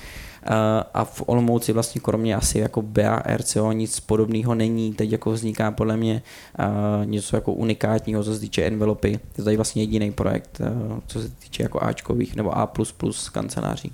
[0.94, 4.94] A v Olomouci vlastně kromě asi jako BA, RCO nic podobného není.
[4.94, 6.22] Teď jako vzniká podle mě
[7.04, 9.10] něco jako unikátního, co se týče envelopy.
[9.10, 10.60] Je to tady vlastně jediný projekt,
[11.06, 12.72] co se týče jako Ačkových nebo A++
[13.32, 13.92] kanceláří.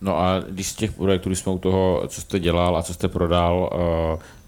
[0.00, 2.94] No a když z těch projektů, když jsme u toho, co jste dělal a co
[2.94, 3.70] jste prodal,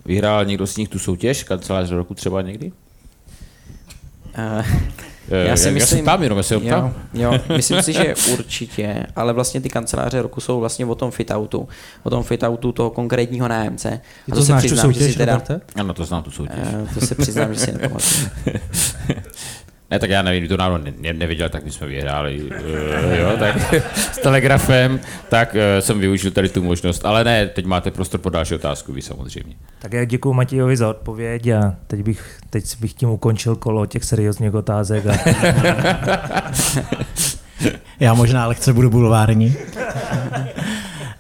[0.07, 2.73] Vyhrál někdo z nich tu soutěž, kancelář roku třeba někdy?
[4.39, 4.67] Uh,
[5.31, 9.33] já si myslím, já se ptám jenom, se jo, jo, myslím si, že určitě, ale
[9.33, 11.69] vlastně ty kanceláře roku jsou vlastně o tom fitoutu,
[12.03, 13.89] o tom fitoutu toho konkrétního nájemce.
[13.89, 15.43] A to, to znáš přiznám, tu soutěž, že si teda,
[15.75, 16.59] Ano, to znám tu soutěž.
[16.83, 18.29] Uh, to se přiznám, že si nepamatuju.
[19.91, 22.51] Ne, tak já nevím, to náhodou ne, neviděl, tak my jsme vyhráli, uh,
[23.19, 27.91] jo, tak s telegrafem, tak uh, jsem využil tady tu možnost, ale ne, teď máte
[27.91, 29.55] prostor po další otázku, vy samozřejmě.
[29.79, 34.05] Tak já děkuji Matějovi za odpověď a teď bych, teď bych tím ukončil kolo těch
[34.05, 35.05] seriózních otázek.
[35.07, 35.17] A...
[38.01, 39.55] já možná lehce budu bulvární.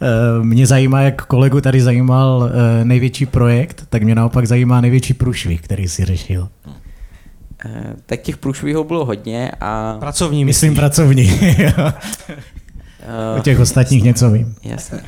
[0.00, 2.50] Eh, mě zajímá, jak kolegu tady zajímal
[2.84, 6.48] největší projekt, tak mě naopak zajímá největší průšvih, který si řešil.
[6.68, 6.85] Eh,
[8.06, 9.96] tak těch průšvihů bylo hodně a...
[10.00, 10.80] Pracovní, myslím myslíš?
[10.80, 11.40] pracovní.
[13.38, 14.54] o těch ostatních něco vím.
[14.62, 15.00] Jasně.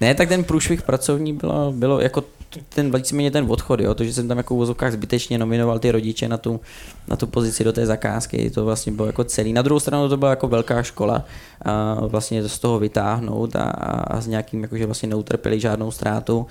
[0.00, 2.24] Ne, tak ten průšvih pracovní bylo, bylo jako
[2.68, 5.90] ten víceméně ten odchod, jo, to, že jsem tam jako v vozovkách zbytečně nominoval ty
[5.90, 6.60] rodiče na tu,
[7.08, 9.52] na tu pozici do té zakázky, to vlastně bylo jako celý.
[9.52, 11.24] Na druhou stranu to byla jako velká škola,
[11.62, 16.46] a vlastně z toho vytáhnout a, a s nějakým, jako, že vlastně neutrpěli žádnou ztrátu.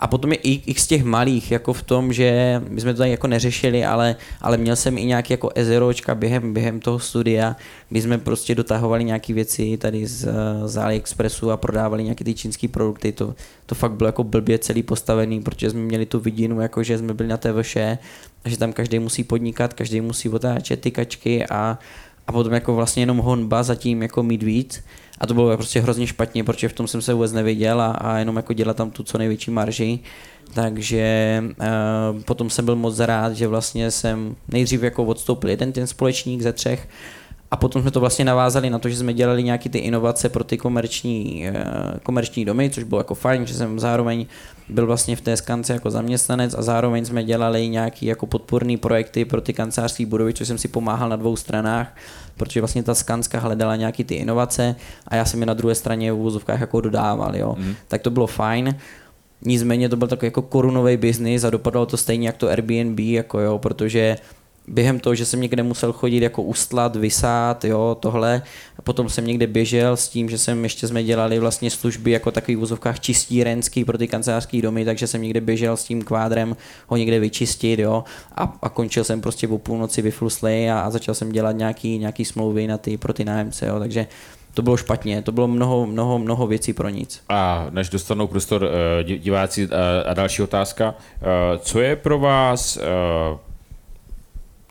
[0.00, 3.10] A potom je i x těch malých, jako v tom, že my jsme to tady
[3.10, 7.56] jako neřešili, ale, ale měl jsem i nějaký jako ezeročka během, během toho studia,
[7.88, 10.28] kdy jsme prostě dotahovali nějaké věci tady z,
[10.66, 13.12] z AliExpressu a prodávali nějaké ty čínské produkty.
[13.12, 13.34] To,
[13.66, 17.14] to fakt bylo jako blbě celý postavený, protože jsme měli tu vidinu, jako že jsme
[17.14, 17.76] byli na TVŠ,
[18.44, 21.78] že tam každý musí podnikat, každý musí otáčet ty kačky a,
[22.26, 24.84] a potom jako vlastně jenom honba zatím jako mít víc.
[25.18, 28.18] A to bylo prostě hrozně špatně, protože v tom jsem se vůbec neviděl a, a
[28.18, 29.98] jenom jako dělat tam tu co největší marži.
[30.54, 35.86] Takže uh, potom jsem byl moc rád, že vlastně jsem nejdřív jako odstoupil jeden ten
[35.86, 36.88] společník ze třech
[37.50, 40.44] a potom jsme to vlastně navázali na to, že jsme dělali nějaké ty inovace pro
[40.44, 44.26] ty komerční, uh, komerční domy, což bylo jako fajn, že jsem zároveň
[44.68, 49.24] byl vlastně v té skance jako zaměstnanec a zároveň jsme dělali nějaké jako podporné projekty
[49.24, 51.94] pro ty kancelářské budovy, což jsem si pomáhal na dvou stranách
[52.36, 54.76] protože vlastně ta Skanska hledala nějaký ty inovace
[55.08, 57.54] a já jsem je na druhé straně v úvozovkách jako dodával, jo.
[57.58, 57.74] Mm.
[57.88, 58.78] Tak to bylo fajn.
[59.42, 63.40] Nicméně to byl takový jako korunový biznis a dopadlo to stejně jak to Airbnb, jako
[63.40, 64.16] jo, protože
[64.68, 68.42] během toho, že jsem někde musel chodit jako ustlat, vysát, jo, tohle.
[68.82, 72.56] Potom jsem někde běžel s tím, že jsem ještě jsme dělali vlastně služby jako takový
[72.56, 76.56] v vozovkách čistírenský pro ty kancelářské domy, takže jsem někde běžel s tím kvádrem
[76.86, 78.04] ho někde vyčistit, jo.
[78.34, 82.24] A, a končil jsem prostě o půlnoci vyfluslej a, a začal jsem dělat nějaký, nějaký
[82.24, 83.78] smlouvy na ty, pro ty nájemce, jo.
[83.78, 84.06] Takže
[84.54, 87.22] to bylo špatně, to bylo mnoho, mnoho, mnoho věcí pro nic.
[87.28, 88.68] A než dostanou prostor
[89.00, 92.78] eh, diváci eh, a další otázka, eh, co je pro vás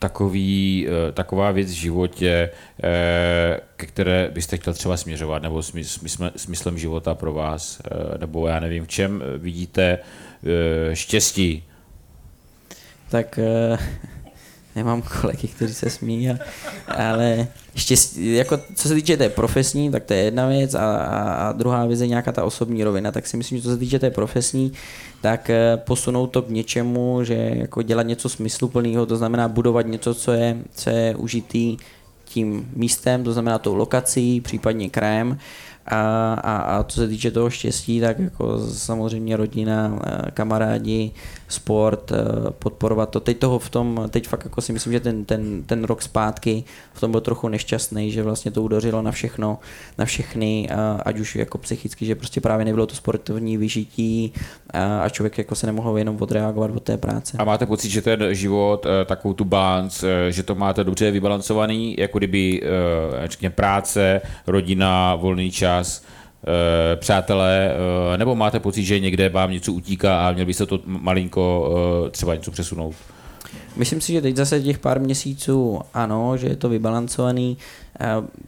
[0.04, 2.50] takový, eh, taková věc v životě,
[2.82, 8.46] eh, ke které byste chtěl třeba směřovat, nebo smysl, smyslem života pro vás, eh, nebo
[8.46, 9.98] já nevím, v čem vidíte
[10.92, 11.64] štěstí?
[13.08, 13.38] Tak
[14.76, 16.30] nemám kolegy, kteří se smí,
[16.88, 21.32] ale štěstí, jako co se týče té profesní, tak to je jedna věc a, a,
[21.32, 23.98] a druhá věc je nějaká ta osobní rovina, tak si myslím, že co se týče
[23.98, 24.72] té profesní,
[25.20, 30.14] tak eh, posunout to k něčemu, že jako dělat něco smysluplného, to znamená budovat něco,
[30.14, 31.76] co je, co je užitý
[32.24, 35.38] tím místem, to znamená tou lokací, případně krajem
[35.86, 41.10] a, a, a co se týče toho štěstí, tak jako samozřejmě rodina, eh, kamarádi,
[41.48, 43.20] sport, eh, podporovat to.
[43.20, 46.64] Teď toho v tom, teď fakt jako si myslím, že ten, ten, ten rok zpátky
[46.92, 49.58] v tom byl trochu nešťastný, že vlastně to udořilo na všechno,
[49.98, 50.68] na všechny,
[51.04, 54.32] ať už jako psychicky, že prostě právě nebylo to sportovní vyžití
[55.02, 57.36] a člověk jako se nemohl jenom odreagovat od té práce.
[57.38, 61.96] A máte pocit, že ten život, eh, takovou tu balans, že to máte dobře vybalancovaný,
[61.98, 62.62] jako kdyby
[63.48, 65.73] práce, rodina, volný čas,
[66.46, 67.70] Eh, přátelé,
[68.14, 71.74] eh, nebo máte pocit, že někde vám něco utíká a měl by se to malinko
[72.06, 72.94] eh, třeba něco přesunout?
[73.76, 77.58] Myslím si, že teď zase těch pár měsíců ano, že je to vybalancovaný.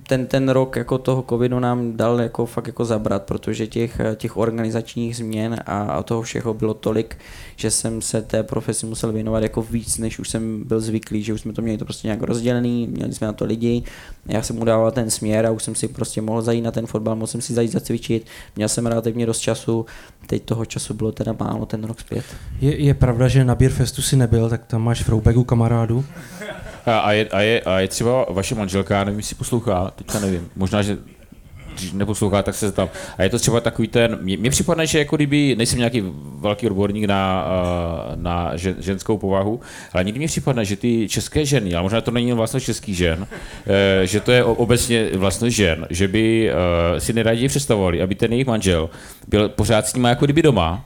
[0.09, 4.37] Ten, ten rok jako toho covidu nám dal jako fakt jako zabrat, protože těch, těch
[4.37, 7.17] organizačních změn a, a toho všeho bylo tolik,
[7.57, 11.33] že jsem se té profesi musel věnovat jako víc, než už jsem byl zvyklý, že
[11.33, 13.83] už jsme to měli to prostě nějak rozdělený, měli jsme na to lidi,
[14.27, 16.87] já jsem mu dával ten směr a už jsem si prostě mohl zajít na ten
[16.87, 19.87] fotbal, mohl jsem si zajít zacvičit, měl jsem relativně dost času,
[20.27, 22.25] teď toho času bylo teda málo ten rok zpět.
[22.61, 26.05] Je, je pravda, že na Beerfestu si nebyl, tak tam máš v Roubegu kamarádu?
[26.87, 30.83] A je, a, je, a je třeba vaše manželka, nevím, jestli poslouchá, teďka nevím, možná,
[30.83, 30.99] že
[31.75, 32.89] když neposlouchá, tak se tam.
[33.19, 36.03] A je to třeba takový ten, mně připadne, že jako kdyby, nejsem nějaký
[36.39, 37.47] velký odborník na,
[38.15, 39.61] na ženskou povahu,
[39.93, 43.27] ale někdy mi připadne, že ty české ženy, ale možná to není vlastně český žen,
[43.67, 48.33] eh, že to je obecně vlastně žen, že by eh, si nejraději představovali, aby ten
[48.33, 48.91] jejich manžel
[49.29, 50.85] byl pořád s nimi jako kdyby doma,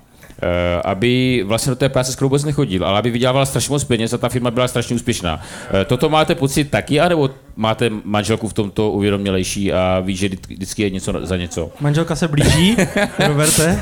[0.84, 4.18] aby vlastně do té práce skoro vůbec nechodil, ale aby vydělával strašně moc peněz a
[4.18, 5.42] ta firma byla strašně úspěšná.
[5.80, 10.82] Eh, toto máte pocit taky, anebo máte manželku v tomto uvědomělejší a ví, že vždycky
[10.82, 11.70] je něco za něco?
[11.80, 12.76] Manželka se blíží,
[13.26, 13.80] Roberte.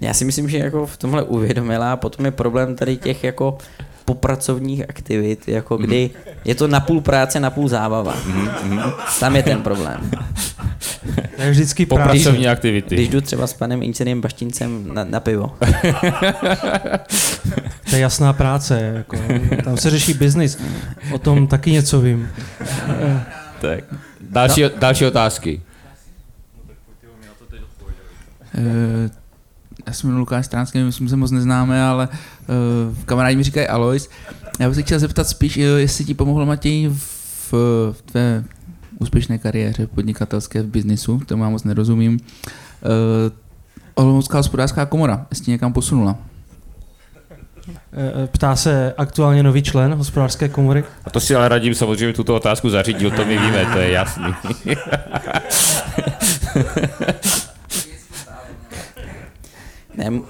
[0.00, 3.58] Já si myslím, že jako v tomhle uvědomila, potom je problém tady těch jako
[4.04, 6.32] popracovních aktivit, jako kdy mm.
[6.44, 8.14] je to na půl práce, na půl zábava.
[8.26, 8.82] Mm.
[9.20, 10.10] Tam je ten problém.
[11.38, 12.94] Je vždycky Popracovní aktivity.
[12.94, 15.56] Když jdu třeba s panem inženýrem Baštincem na, na pivo.
[17.90, 18.80] to je jasná práce.
[18.80, 19.16] Jako,
[19.64, 20.58] tam se řeší biznis.
[21.12, 22.28] O tom taky něco vím.
[23.60, 23.84] tak.
[24.20, 24.70] Další, no.
[24.78, 25.62] další otázky.
[29.86, 34.08] Já jsem Lukáš Stránský, my jsme se moc neznáme, ale uh, kamarádi mi říkají Alois.
[34.60, 37.52] Já bych se chtěl zeptat spíš, jestli ti pomohlo Matěj v,
[37.92, 38.44] v tvé
[38.98, 42.12] úspěšné kariéře podnikatelské v biznisu, to mám moc nerozumím.
[42.12, 43.32] Uh,
[43.94, 46.18] Olomoucká hospodářská komora, jestli někam posunula.
[47.68, 50.84] Eh, ptá se aktuálně nový člen hospodářské komory.
[51.04, 54.34] A to si ale radím samozřejmě tuto otázku zařídil, to my víme, to je jasný.
[60.10, 60.20] Ne,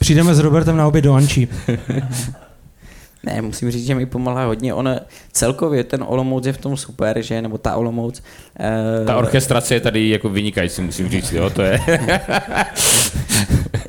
[0.00, 1.48] Přijdeme s Robertem na oběd do Ančí.
[3.22, 4.74] ne, musím říct, že mi pomáhá hodně.
[4.74, 4.96] On
[5.32, 8.22] celkově ten Olomouc je v tom super, že, nebo ta Olomouc.
[8.60, 11.80] eh, Ta orchestrace je tady jako vynikající, musím říct, jo, to je.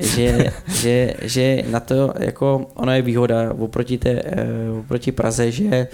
[0.00, 4.46] že, že, že na to, jako ono je výhoda oproti, té, eh,
[4.80, 5.90] oproti Praze, že Uh,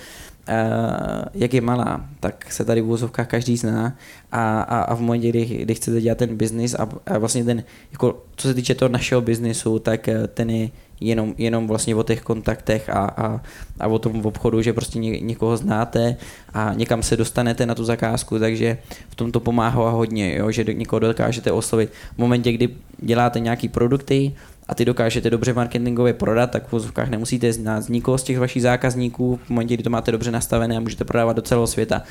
[1.34, 3.96] jak je malá, tak se tady v úvozovkách každý zná
[4.32, 7.64] a, a, a v momentě, kdy, kdy chcete dělat ten biznis a, a vlastně ten,
[7.92, 10.70] jako, co se týče toho našeho biznisu, tak eh, ten je
[11.00, 13.40] jenom, jenom vlastně o těch kontaktech a, a,
[13.80, 16.16] a o tom v obchodu, že prostě ně, někoho znáte
[16.54, 18.78] a někam se dostanete na tu zakázku, takže
[19.08, 21.90] v tom to pomáhá hodně, jo, že někoho dokážete oslovit.
[22.14, 24.32] V momentě, kdy děláte nějaký produkty,
[24.70, 28.62] a ty dokážete dobře marketingově prodat, tak v vozovkách nemusíte znát nikoho z těch vašich
[28.62, 32.02] zákazníků, v momentě, kdy to máte dobře nastavené a můžete prodávat do celého světa.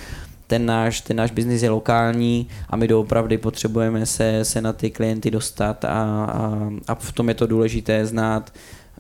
[0.48, 4.90] Ten náš, ten náš biznis je lokální a my doopravdy potřebujeme se, se na ty
[4.90, 8.54] klienty dostat a, a, a v tom je to důležité znát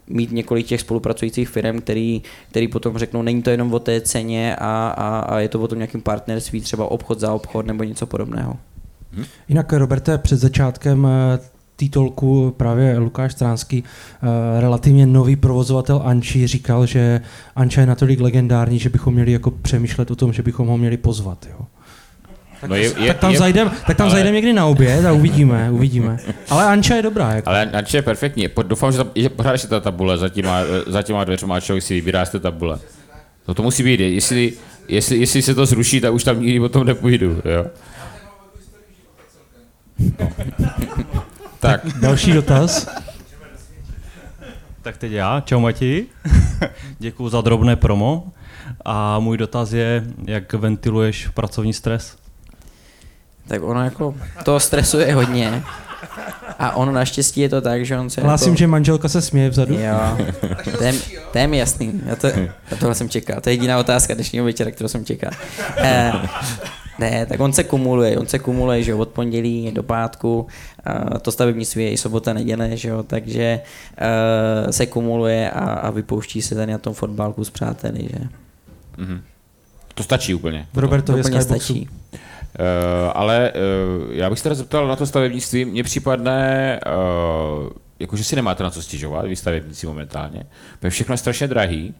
[0.07, 4.55] mít několik těch spolupracujících firm, který, který potom řeknou, není to jenom o té ceně
[4.55, 8.05] a, a, a je to o tom nějakým partnerství, třeba obchod za obchod nebo něco
[8.05, 8.57] podobného.
[9.49, 16.85] Jinak, Roberte, před začátkem eh, titulku právě Lukáš Stránský, eh, relativně nový provozovatel Anči, říkal,
[16.85, 17.21] že
[17.55, 20.97] Anča je natolik legendární, že bychom měli jako přemýšlet o tom, že bychom ho měli
[20.97, 21.47] pozvat.
[21.51, 21.65] Jo.
[22.61, 25.05] Tak, No je- je- tak tam je- zajdem, tak tam ale- zajdem někdy na oběd
[25.05, 26.17] a uvidíme, uvidíme.
[26.49, 27.31] Ale Anča je dobrá.
[27.33, 27.49] Jako.
[27.49, 28.47] Ale Anče je perfektní.
[28.67, 31.83] Doufám, že, ta, že pořád ještě ta tabule za těma, za těma dveřma a člověk
[31.83, 32.79] si vybírá z té tabule.
[33.47, 33.99] No to musí být.
[33.99, 34.53] Jestli,
[34.87, 37.29] jestli, jestli se to zruší, tak už tam nikdy potom nepůjdu.
[37.45, 37.65] Jo?
[40.19, 40.29] No.
[41.59, 42.87] tak, Další dotaz.
[44.81, 46.05] Tak teď já, čau Mati,
[46.99, 48.27] děkuji za drobné promo
[48.85, 52.17] a můj dotaz je, jak ventiluješ pracovní stres?
[53.47, 55.63] Tak ono jako, to stresuje hodně.
[56.59, 59.49] A ono naštěstí je to tak, že on se Hlásím, jako, že manželka se směje
[59.49, 59.75] vzadu.
[59.79, 60.17] Jo,
[60.77, 60.93] to je,
[61.31, 62.01] to je mi jasný.
[62.05, 63.41] Já to, já tohle jsem čekal.
[63.41, 65.31] To je jediná otázka dnešního večera, kterou jsem čekal.
[65.77, 66.11] Eh,
[66.99, 70.47] ne, tak on se kumuluje, on se kumuluje, že jo, od pondělí do pátku,
[70.87, 73.59] eh, to stavebnictví je i sobota, neděle, že jo, takže
[73.97, 78.19] eh, se kumuluje a, a vypouští se tady na tom fotbalku s přáteli, že
[78.97, 79.21] mhm.
[79.93, 80.67] to stačí úplně.
[80.73, 81.65] to Robertově úplně Skyboxu.
[81.65, 81.89] stačí.
[82.59, 85.65] Uh, ale uh, já bych se teda zeptal na to stavebnictví.
[85.65, 87.69] Mně případné, uh,
[87.99, 90.43] jakože si nemáte na co stěžovat, vy stavebníci momentálně,
[90.79, 91.93] protože všechno je strašně drahý.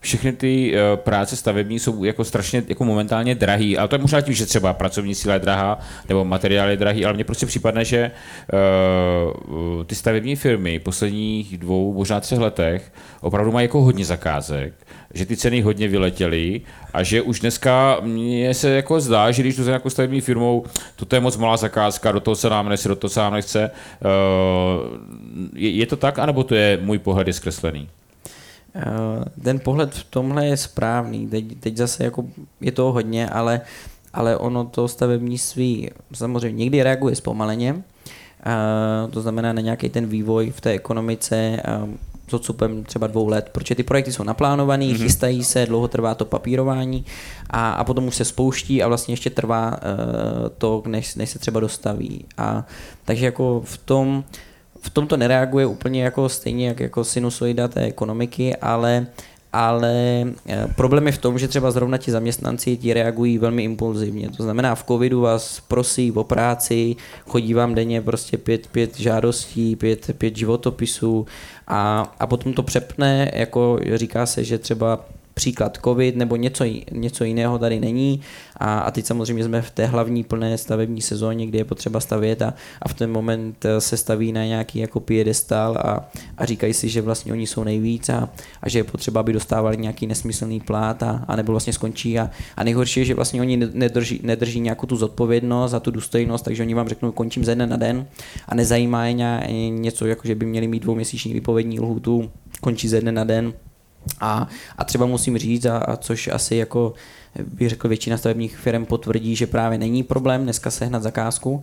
[0.00, 4.20] Všechny ty uh, práce stavební jsou jako strašně jako momentálně drahý, ale to je možná
[4.20, 5.78] tím, že třeba pracovní síla je drahá,
[6.08, 8.10] nebo materiál je drahý, ale mně prostě případne, že
[8.52, 14.74] uh, ty stavební firmy posledních dvou, možná třech letech opravdu mají jako hodně zakázek,
[15.14, 16.60] že ty ceny hodně vyletěly
[16.92, 20.64] a že už dneska mně se jako zdá, že když jdu za nějakou stavební firmou,
[21.08, 23.70] to je moc malá zakázka, do toho se nám nechce, do toho se nám nechce.
[24.04, 24.98] Uh,
[25.54, 27.88] je, je to tak, anebo to je můj pohled je zkreslený?
[28.74, 31.28] Eh, ten pohled v tomhle je správný.
[31.28, 32.24] Teď, teď zase jako
[32.60, 33.60] je toho hodně, ale,
[34.12, 37.82] ale ono to stavebnictví samozřejmě někdy reaguje zpomaleně,
[38.46, 41.62] eh, to znamená na nějaký ten vývoj v té ekonomice eh,
[42.28, 45.02] s odstupem třeba dvou let, protože ty projekty jsou naplánované, mm-hmm.
[45.02, 47.04] chystají se, dlouho trvá to papírování
[47.50, 51.38] a, a potom už se spouští a vlastně ještě trvá uh, to, než, než se
[51.38, 52.24] třeba dostaví.
[52.38, 52.64] A,
[53.04, 54.24] takže jako v tom,
[54.80, 59.06] v tom to nereaguje úplně jako stejně jak jako sinusoida té ekonomiky, ale
[59.52, 64.30] ale eh, problém je v tom, že třeba zrovna ti zaměstnanci ti reagují velmi impulzivně.
[64.30, 69.76] To znamená, v covidu vás prosí o práci, chodí vám denně prostě pět, pět žádostí,
[69.76, 71.26] pět, pět životopisů
[71.66, 75.04] a, a potom to přepne, jako říká se, že třeba
[75.38, 78.20] příklad covid nebo něco, něco jiného tady není.
[78.56, 82.42] A, a teď samozřejmě jsme v té hlavní plné stavební sezóně, kdy je potřeba stavět
[82.42, 86.74] a, a v ten moment eh, se staví na nějaký jako piedestal a, a říkají
[86.74, 88.28] si, že vlastně oni jsou nejvíc a,
[88.62, 92.18] a že je potřeba, aby dostávali nějaký nesmyslný plát a, a nebo vlastně skončí.
[92.18, 96.44] A, a nejhorší je, že vlastně oni nedrží, nedrží nějakou tu zodpovědnost a tu důstojnost,
[96.44, 98.06] takže oni vám řeknou, končím ze dne na den
[98.48, 102.30] a nezajímá je ně- něco, jako že by měli mít dvouměsíční výpovědní lhůtu,
[102.60, 103.52] končí ze dne na den
[104.20, 106.92] a, a třeba musím říct, a, a což asi jako
[107.44, 111.62] bych řekl většina stavebních firm potvrdí, že právě není problém dneska sehnat zakázku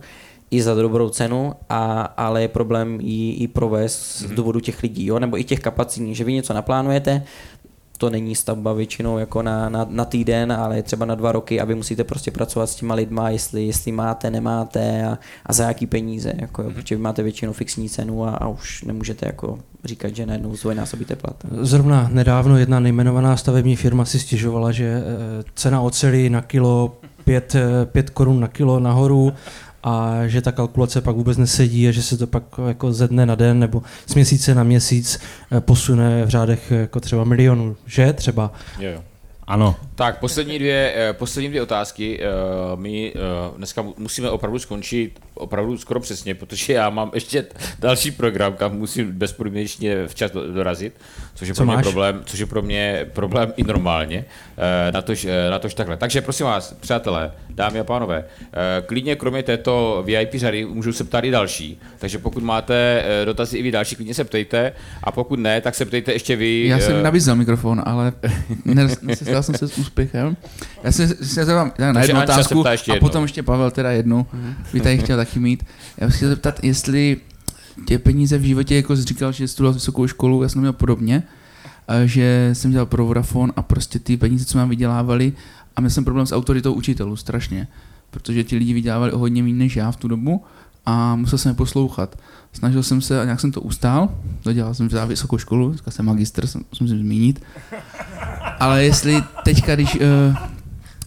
[0.50, 5.06] i za dobrou cenu, a, ale je problém ji, ji provést z důvodu těch lidí,
[5.06, 5.18] jo?
[5.18, 7.22] nebo i těch kapacitních, že vy něco naplánujete,
[7.96, 11.64] to není stavba většinou jako na, na, na týden, ale třeba na dva roky a
[11.64, 15.86] vy musíte prostě pracovat s těma lidma, jestli, jestli máte, nemáte a, a za jaký
[15.86, 20.16] peníze, jako, jo, protože vy máte většinou fixní cenu a, a už nemůžete jako říkat,
[20.16, 21.36] že najednou zdvojnásobíte plat.
[21.60, 27.56] Zrovna nedávno jedna nejmenovaná stavební firma si stěžovala, že eh, cena oceli na kilo 5,
[27.84, 29.32] 5 korun na kilo nahoru
[29.86, 33.26] a že ta kalkulace pak vůbec nesedí a že se to pak jako ze dne
[33.26, 35.20] na den nebo z měsíce na měsíc
[35.52, 38.52] eh, posune v řádech jako třeba milionů, že třeba?
[38.78, 39.02] Jo, jo.
[39.46, 39.76] Ano.
[39.94, 42.20] Tak, poslední dvě, eh, poslední dvě otázky.
[42.20, 42.26] Eh,
[42.76, 43.18] My eh,
[43.56, 47.44] dneska mu- musíme opravdu skončit opravdu skoro přesně, protože já mám ještě
[47.78, 50.92] další program, kam musím bezpodmínečně včas do- dorazit,
[51.34, 51.82] což je Co pro mě máš?
[51.84, 54.24] problém, což je pro mě problém i normálně,
[54.92, 55.96] na tož, na tož takhle.
[55.96, 58.24] Takže prosím vás, přátelé, dámy a pánové,
[58.86, 63.62] klidně kromě této VIP řady můžu se ptát i další, takže pokud máte dotazy i
[63.62, 64.72] vy další, klidně se ptejte
[65.04, 66.66] a pokud ne, tak se ptejte ještě vy.
[66.66, 68.12] Já jsem nabízel mikrofon, ale
[68.66, 70.36] nes- nesetkal jsem se s úspěchem.
[70.84, 73.08] Já jsem se zeptám na Takže jednu se otázku ještě a jednou.
[73.08, 74.26] potom ještě Pavel teda jednu.
[74.72, 75.64] By tady chtěl taky mít.
[75.98, 77.16] Já bych se chtěl zeptat, jestli
[77.86, 81.22] tě peníze v životě, jako jsi říkal, že studoval vysokou školu, já jsem měl podobně,
[81.88, 85.32] a že jsem dělal pro Vodafone a prostě ty peníze, co mám vydělávali,
[85.76, 87.68] a měl jsem problém s autoritou učitelů, strašně.
[88.10, 90.44] Protože ti lidi vydělávali o hodně méně než já v tu dobu
[90.86, 92.18] a musel jsem je poslouchat.
[92.52, 94.08] Snažil jsem se a nějak jsem to ustál,
[94.44, 97.42] dodělal jsem za vysokou školu, dneska jsem magister, jsem, musím zmínit.
[98.60, 100.00] Ale jestli teďka, když uh,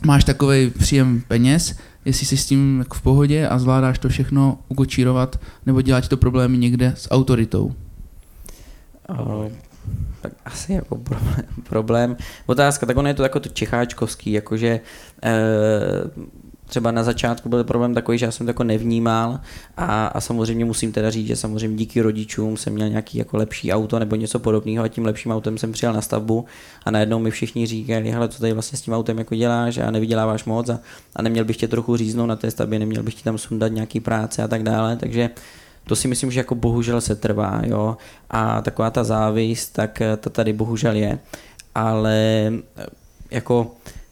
[0.05, 1.75] máš takový příjem peněz,
[2.05, 6.17] jestli jsi s tím jako v pohodě a zvládáš to všechno ukočírovat, nebo dělat to
[6.17, 7.75] problémy někde s autoritou.
[9.09, 9.45] Uh,
[10.21, 12.17] tak asi jako problém, problém.
[12.45, 14.79] Otázka, tak ono je to jako to čecháčkovský, jakože
[15.23, 15.31] eh,
[16.69, 19.39] třeba na začátku byl problém takový, že já jsem to jako nevnímal
[19.77, 23.73] a, a samozřejmě musím teda říct, že samozřejmě díky rodičům jsem měl nějaký jako lepší
[23.73, 26.45] auto nebo něco podobného a tím lepším autem jsem přijel na stavbu
[26.85, 29.91] a najednou mi všichni říkali, hele, co tady vlastně s tím autem jako děláš a
[29.91, 30.79] nevyděláváš moc a,
[31.15, 33.99] a neměl bych tě trochu říznout na té stavbě, neměl bych ti tam sundat nějaký
[33.99, 35.29] práce a tak dále, takže
[35.83, 37.97] to si myslím, že jako bohužel se trvá, jo,
[38.29, 41.19] a taková ta závist, tak ta tady bohužel je,
[41.75, 42.85] ale eh,
[43.31, 43.71] jako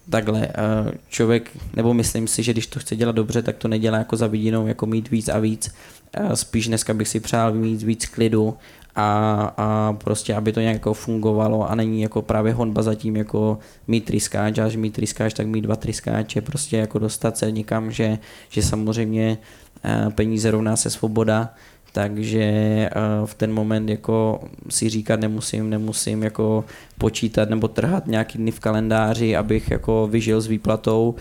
[0.09, 3.97] takhle, eh, člověk, nebo myslím si, že když to chce dělat dobře, tak to nedělá
[3.97, 5.69] jako za vidinou, jako mít víc a víc,
[6.13, 8.57] Eh, spíš dneska bych si přál mít víc klidu
[8.95, 13.59] a, a prostě, aby to nějak fungovalo a není jako právě honba za tím jako
[13.87, 18.17] mít tryskáč až mít tryskáč, tak mít dva tryskáče, prostě jako dostat se někam, že,
[18.49, 19.37] že samozřejmě
[19.83, 21.53] eh, peníze rovná se svoboda,
[21.97, 22.89] takže eh,
[23.25, 26.65] v ten moment jako si říkat nemusím, nemusím jako
[26.97, 31.15] počítat nebo trhat nějaký dny v kalendáři, abych jako vyžil s výplatou,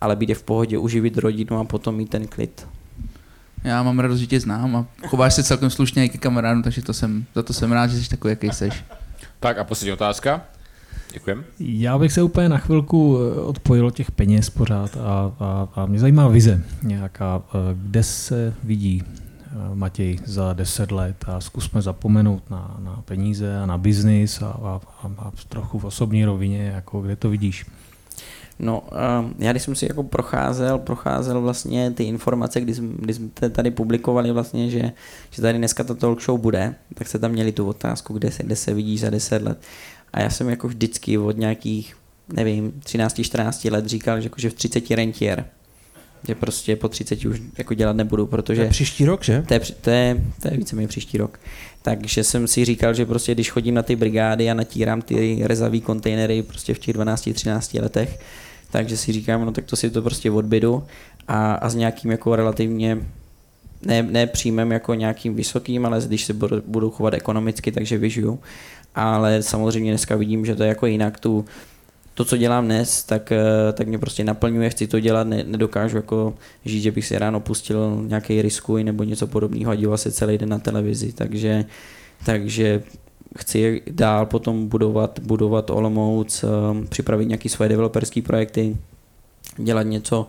[0.00, 2.66] ale být v pohodě, uživit rodinu a potom mít ten klid.
[3.64, 6.82] Já mám radost, že tě znám a chováš se celkem slušně i ke kamarádům, takže
[6.82, 8.70] to jsem, za to jsem rád, že jsi takový, jaký jsi.
[9.40, 10.44] Tak a poslední otázka.
[11.12, 11.44] Děkujem.
[11.60, 15.86] Já bych se úplně na chvilku eh, odpojil od těch peněz pořád a, a, a
[15.86, 19.02] mě zajímá vize nějaká, eh, kde se vidí
[19.74, 24.80] Matěj za 10 let a zkusme zapomenout na, na peníze a na biznis a, a,
[25.02, 27.66] a, a trochu v osobní rovině, jako kde to vidíš.
[28.58, 33.16] No, uh, já když jsem si jako procházel, procházel vlastně ty informace, když, jsme- když
[33.16, 34.92] jsme tady publikovali vlastně, že,
[35.30, 38.42] že tady dneska ta talk show bude, tak se tam měli tu otázku, kde se,
[38.42, 39.58] kde se vidíš za 10 let.
[40.12, 41.96] A já jsem jako vždycky od nějakých,
[42.32, 45.44] nevím, 13-14 let říkal, že, jako, že v 30 rentier.
[46.28, 49.42] Že prostě po 30 už jako dělat nebudu, To protože je příští rok, že?
[49.48, 51.40] to je, to je, to je víceméně příští rok.
[51.82, 55.80] Takže jsem si říkal, že prostě když chodím na ty brigády a natírám ty rezavý
[55.80, 58.18] kontejnery prostě v těch 12-13 letech,
[58.70, 60.84] takže si říkám, no tak to si to prostě odbydu
[61.28, 62.98] a, a s nějakým jako relativně
[63.86, 68.40] ne, ne příjmem jako nějakým vysokým, ale když se budu, budu chovat ekonomicky, takže vyžiju.
[68.94, 71.20] Ale samozřejmě dneska vidím, že to je jako jinak.
[71.20, 71.44] Tu,
[72.14, 75.96] to, co dělám dnes, tak, eh, tak mě prostě naplňuje, chci to dělat, ne, nedokážu
[75.96, 76.34] jako
[76.64, 80.38] žít, že bych si ráno pustil nějaký riskuj nebo něco podobného a díval se celý
[80.38, 81.64] den na televizi, takže,
[82.26, 82.82] takže
[83.38, 86.48] chci dál potom budovat, budovat Olomouc, eh,
[86.88, 88.76] připravit nějaké svoje developerské projekty,
[89.56, 90.26] dělat něco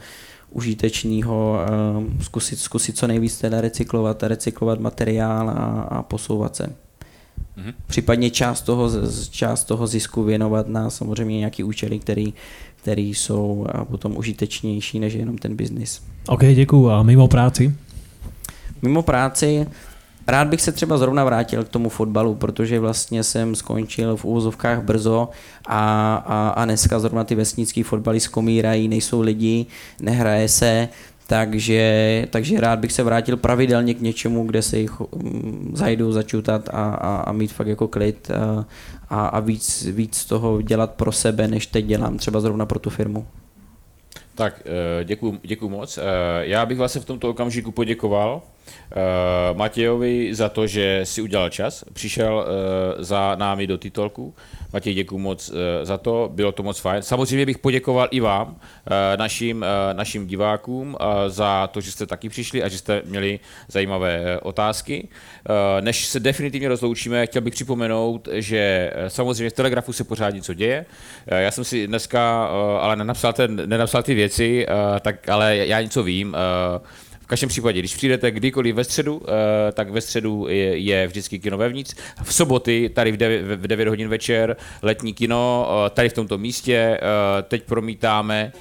[0.52, 6.83] užitečného, eh, zkusit, zkusit co nejvíc teda recyklovat, recyklovat materiál a, a posouvat se.
[7.58, 7.74] Mhm.
[7.88, 12.34] Případně část toho, z- část toho zisku věnovat na samozřejmě nějaký účely, který,
[12.76, 16.02] který jsou a potom užitečnější než jenom ten biznis.
[16.28, 16.90] OK, děkuju.
[16.90, 17.76] A mimo práci?
[18.82, 19.68] Mimo práci
[20.28, 24.84] rád bych se třeba zrovna vrátil k tomu fotbalu, protože vlastně jsem skončil v úvozovkách
[24.84, 25.30] brzo
[25.68, 29.66] a, a, a dneska zrovna ty vesnický fotbaly skomírají, nejsou lidi,
[30.02, 30.90] nehraje se,
[31.28, 36.70] takže, takže rád bych se vrátil pravidelně k něčemu, kde se jich mm, zajdu začutat
[36.70, 38.66] a, a, a mít fakt jako klid a,
[39.10, 42.90] a, a víc, víc toho dělat pro sebe, než teď dělám třeba zrovna pro tu
[42.90, 43.28] firmu.
[44.36, 44.64] Tak,
[45.04, 45.98] děkuji, děkuji moc.
[45.98, 46.02] Eh,
[46.42, 48.42] Já bych vlastně v tomto okamžiku poděkoval
[49.54, 54.36] Matějovi za to, že si udělal čas, přišel uh, za námi do titulku.
[54.74, 57.02] Matěj, děkuji moc uh, za to, bylo to moc fajn.
[57.02, 58.56] Samozřejmě bych poděkoval i vám,
[59.16, 60.98] našim, našim divákům,
[61.28, 65.08] za to, že jste taky přišli a že jste měli zajímavé otázky.
[65.82, 70.86] Než se definitivně rozloučíme, chtěl bych připomenout, že samozřejmě v Telegrafu se pořád něco děje.
[71.28, 72.46] Já jsem si dneska
[72.80, 74.66] ale nenapsal, ten, nenapsal ty věci,
[75.02, 76.36] tak ale já něco vím.
[77.24, 81.40] V každém případě, když přijdete kdykoliv ve středu, eh, tak ve středu je, je vždycky
[81.40, 81.96] kino vevnitř.
[82.24, 86.38] V soboty, tady v 9, v 9 hodin večer, letní kino, eh, tady v tomto
[86.38, 87.00] místě, eh,
[87.44, 88.52] teď promítáme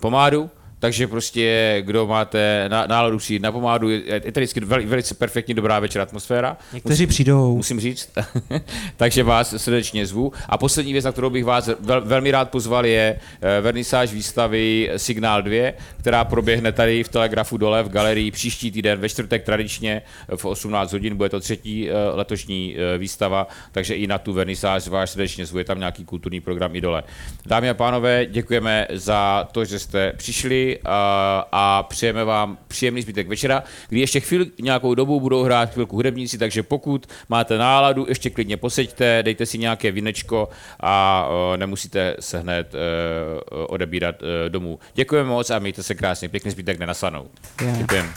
[0.00, 5.54] pomádu, takže prostě, kdo máte náladu přijít na pomádu, je, tady vždycky vel, velice perfektní
[5.54, 6.56] dobrá večer atmosféra.
[6.72, 7.56] Někteří musím, přijdou.
[7.56, 8.10] Musím říct.
[8.96, 10.32] takže vás srdečně zvu.
[10.48, 14.90] A poslední věc, na kterou bych vás vel, velmi rád pozval, je uh, vernisáž výstavy
[14.96, 20.02] Signál 2, která proběhne tady v Telegrafu dole v galerii příští týden ve čtvrtek tradičně
[20.36, 21.16] v 18 hodin.
[21.16, 25.58] Bude to třetí uh, letošní výstava, takže i na tu vernisáž vás srdečně zvu.
[25.58, 27.02] Je tam nějaký kulturní program i dole.
[27.46, 33.28] Dámy a pánové, děkujeme za to, že jste přišli a, a přejeme vám příjemný zbytek
[33.28, 38.30] večera, kdy ještě chvíli, nějakou dobu budou hrát chvilku hudebníci, takže pokud máte náladu, ještě
[38.30, 40.48] klidně poseďte, dejte si nějaké vinečko
[40.80, 44.78] a uh, nemusíte se hned uh, odebírat uh, domů.
[44.94, 47.26] Děkujeme moc a mějte se krásně, pěkný zbytek nenasanou.
[47.62, 47.78] Yeah.
[47.78, 48.08] Děkujeme.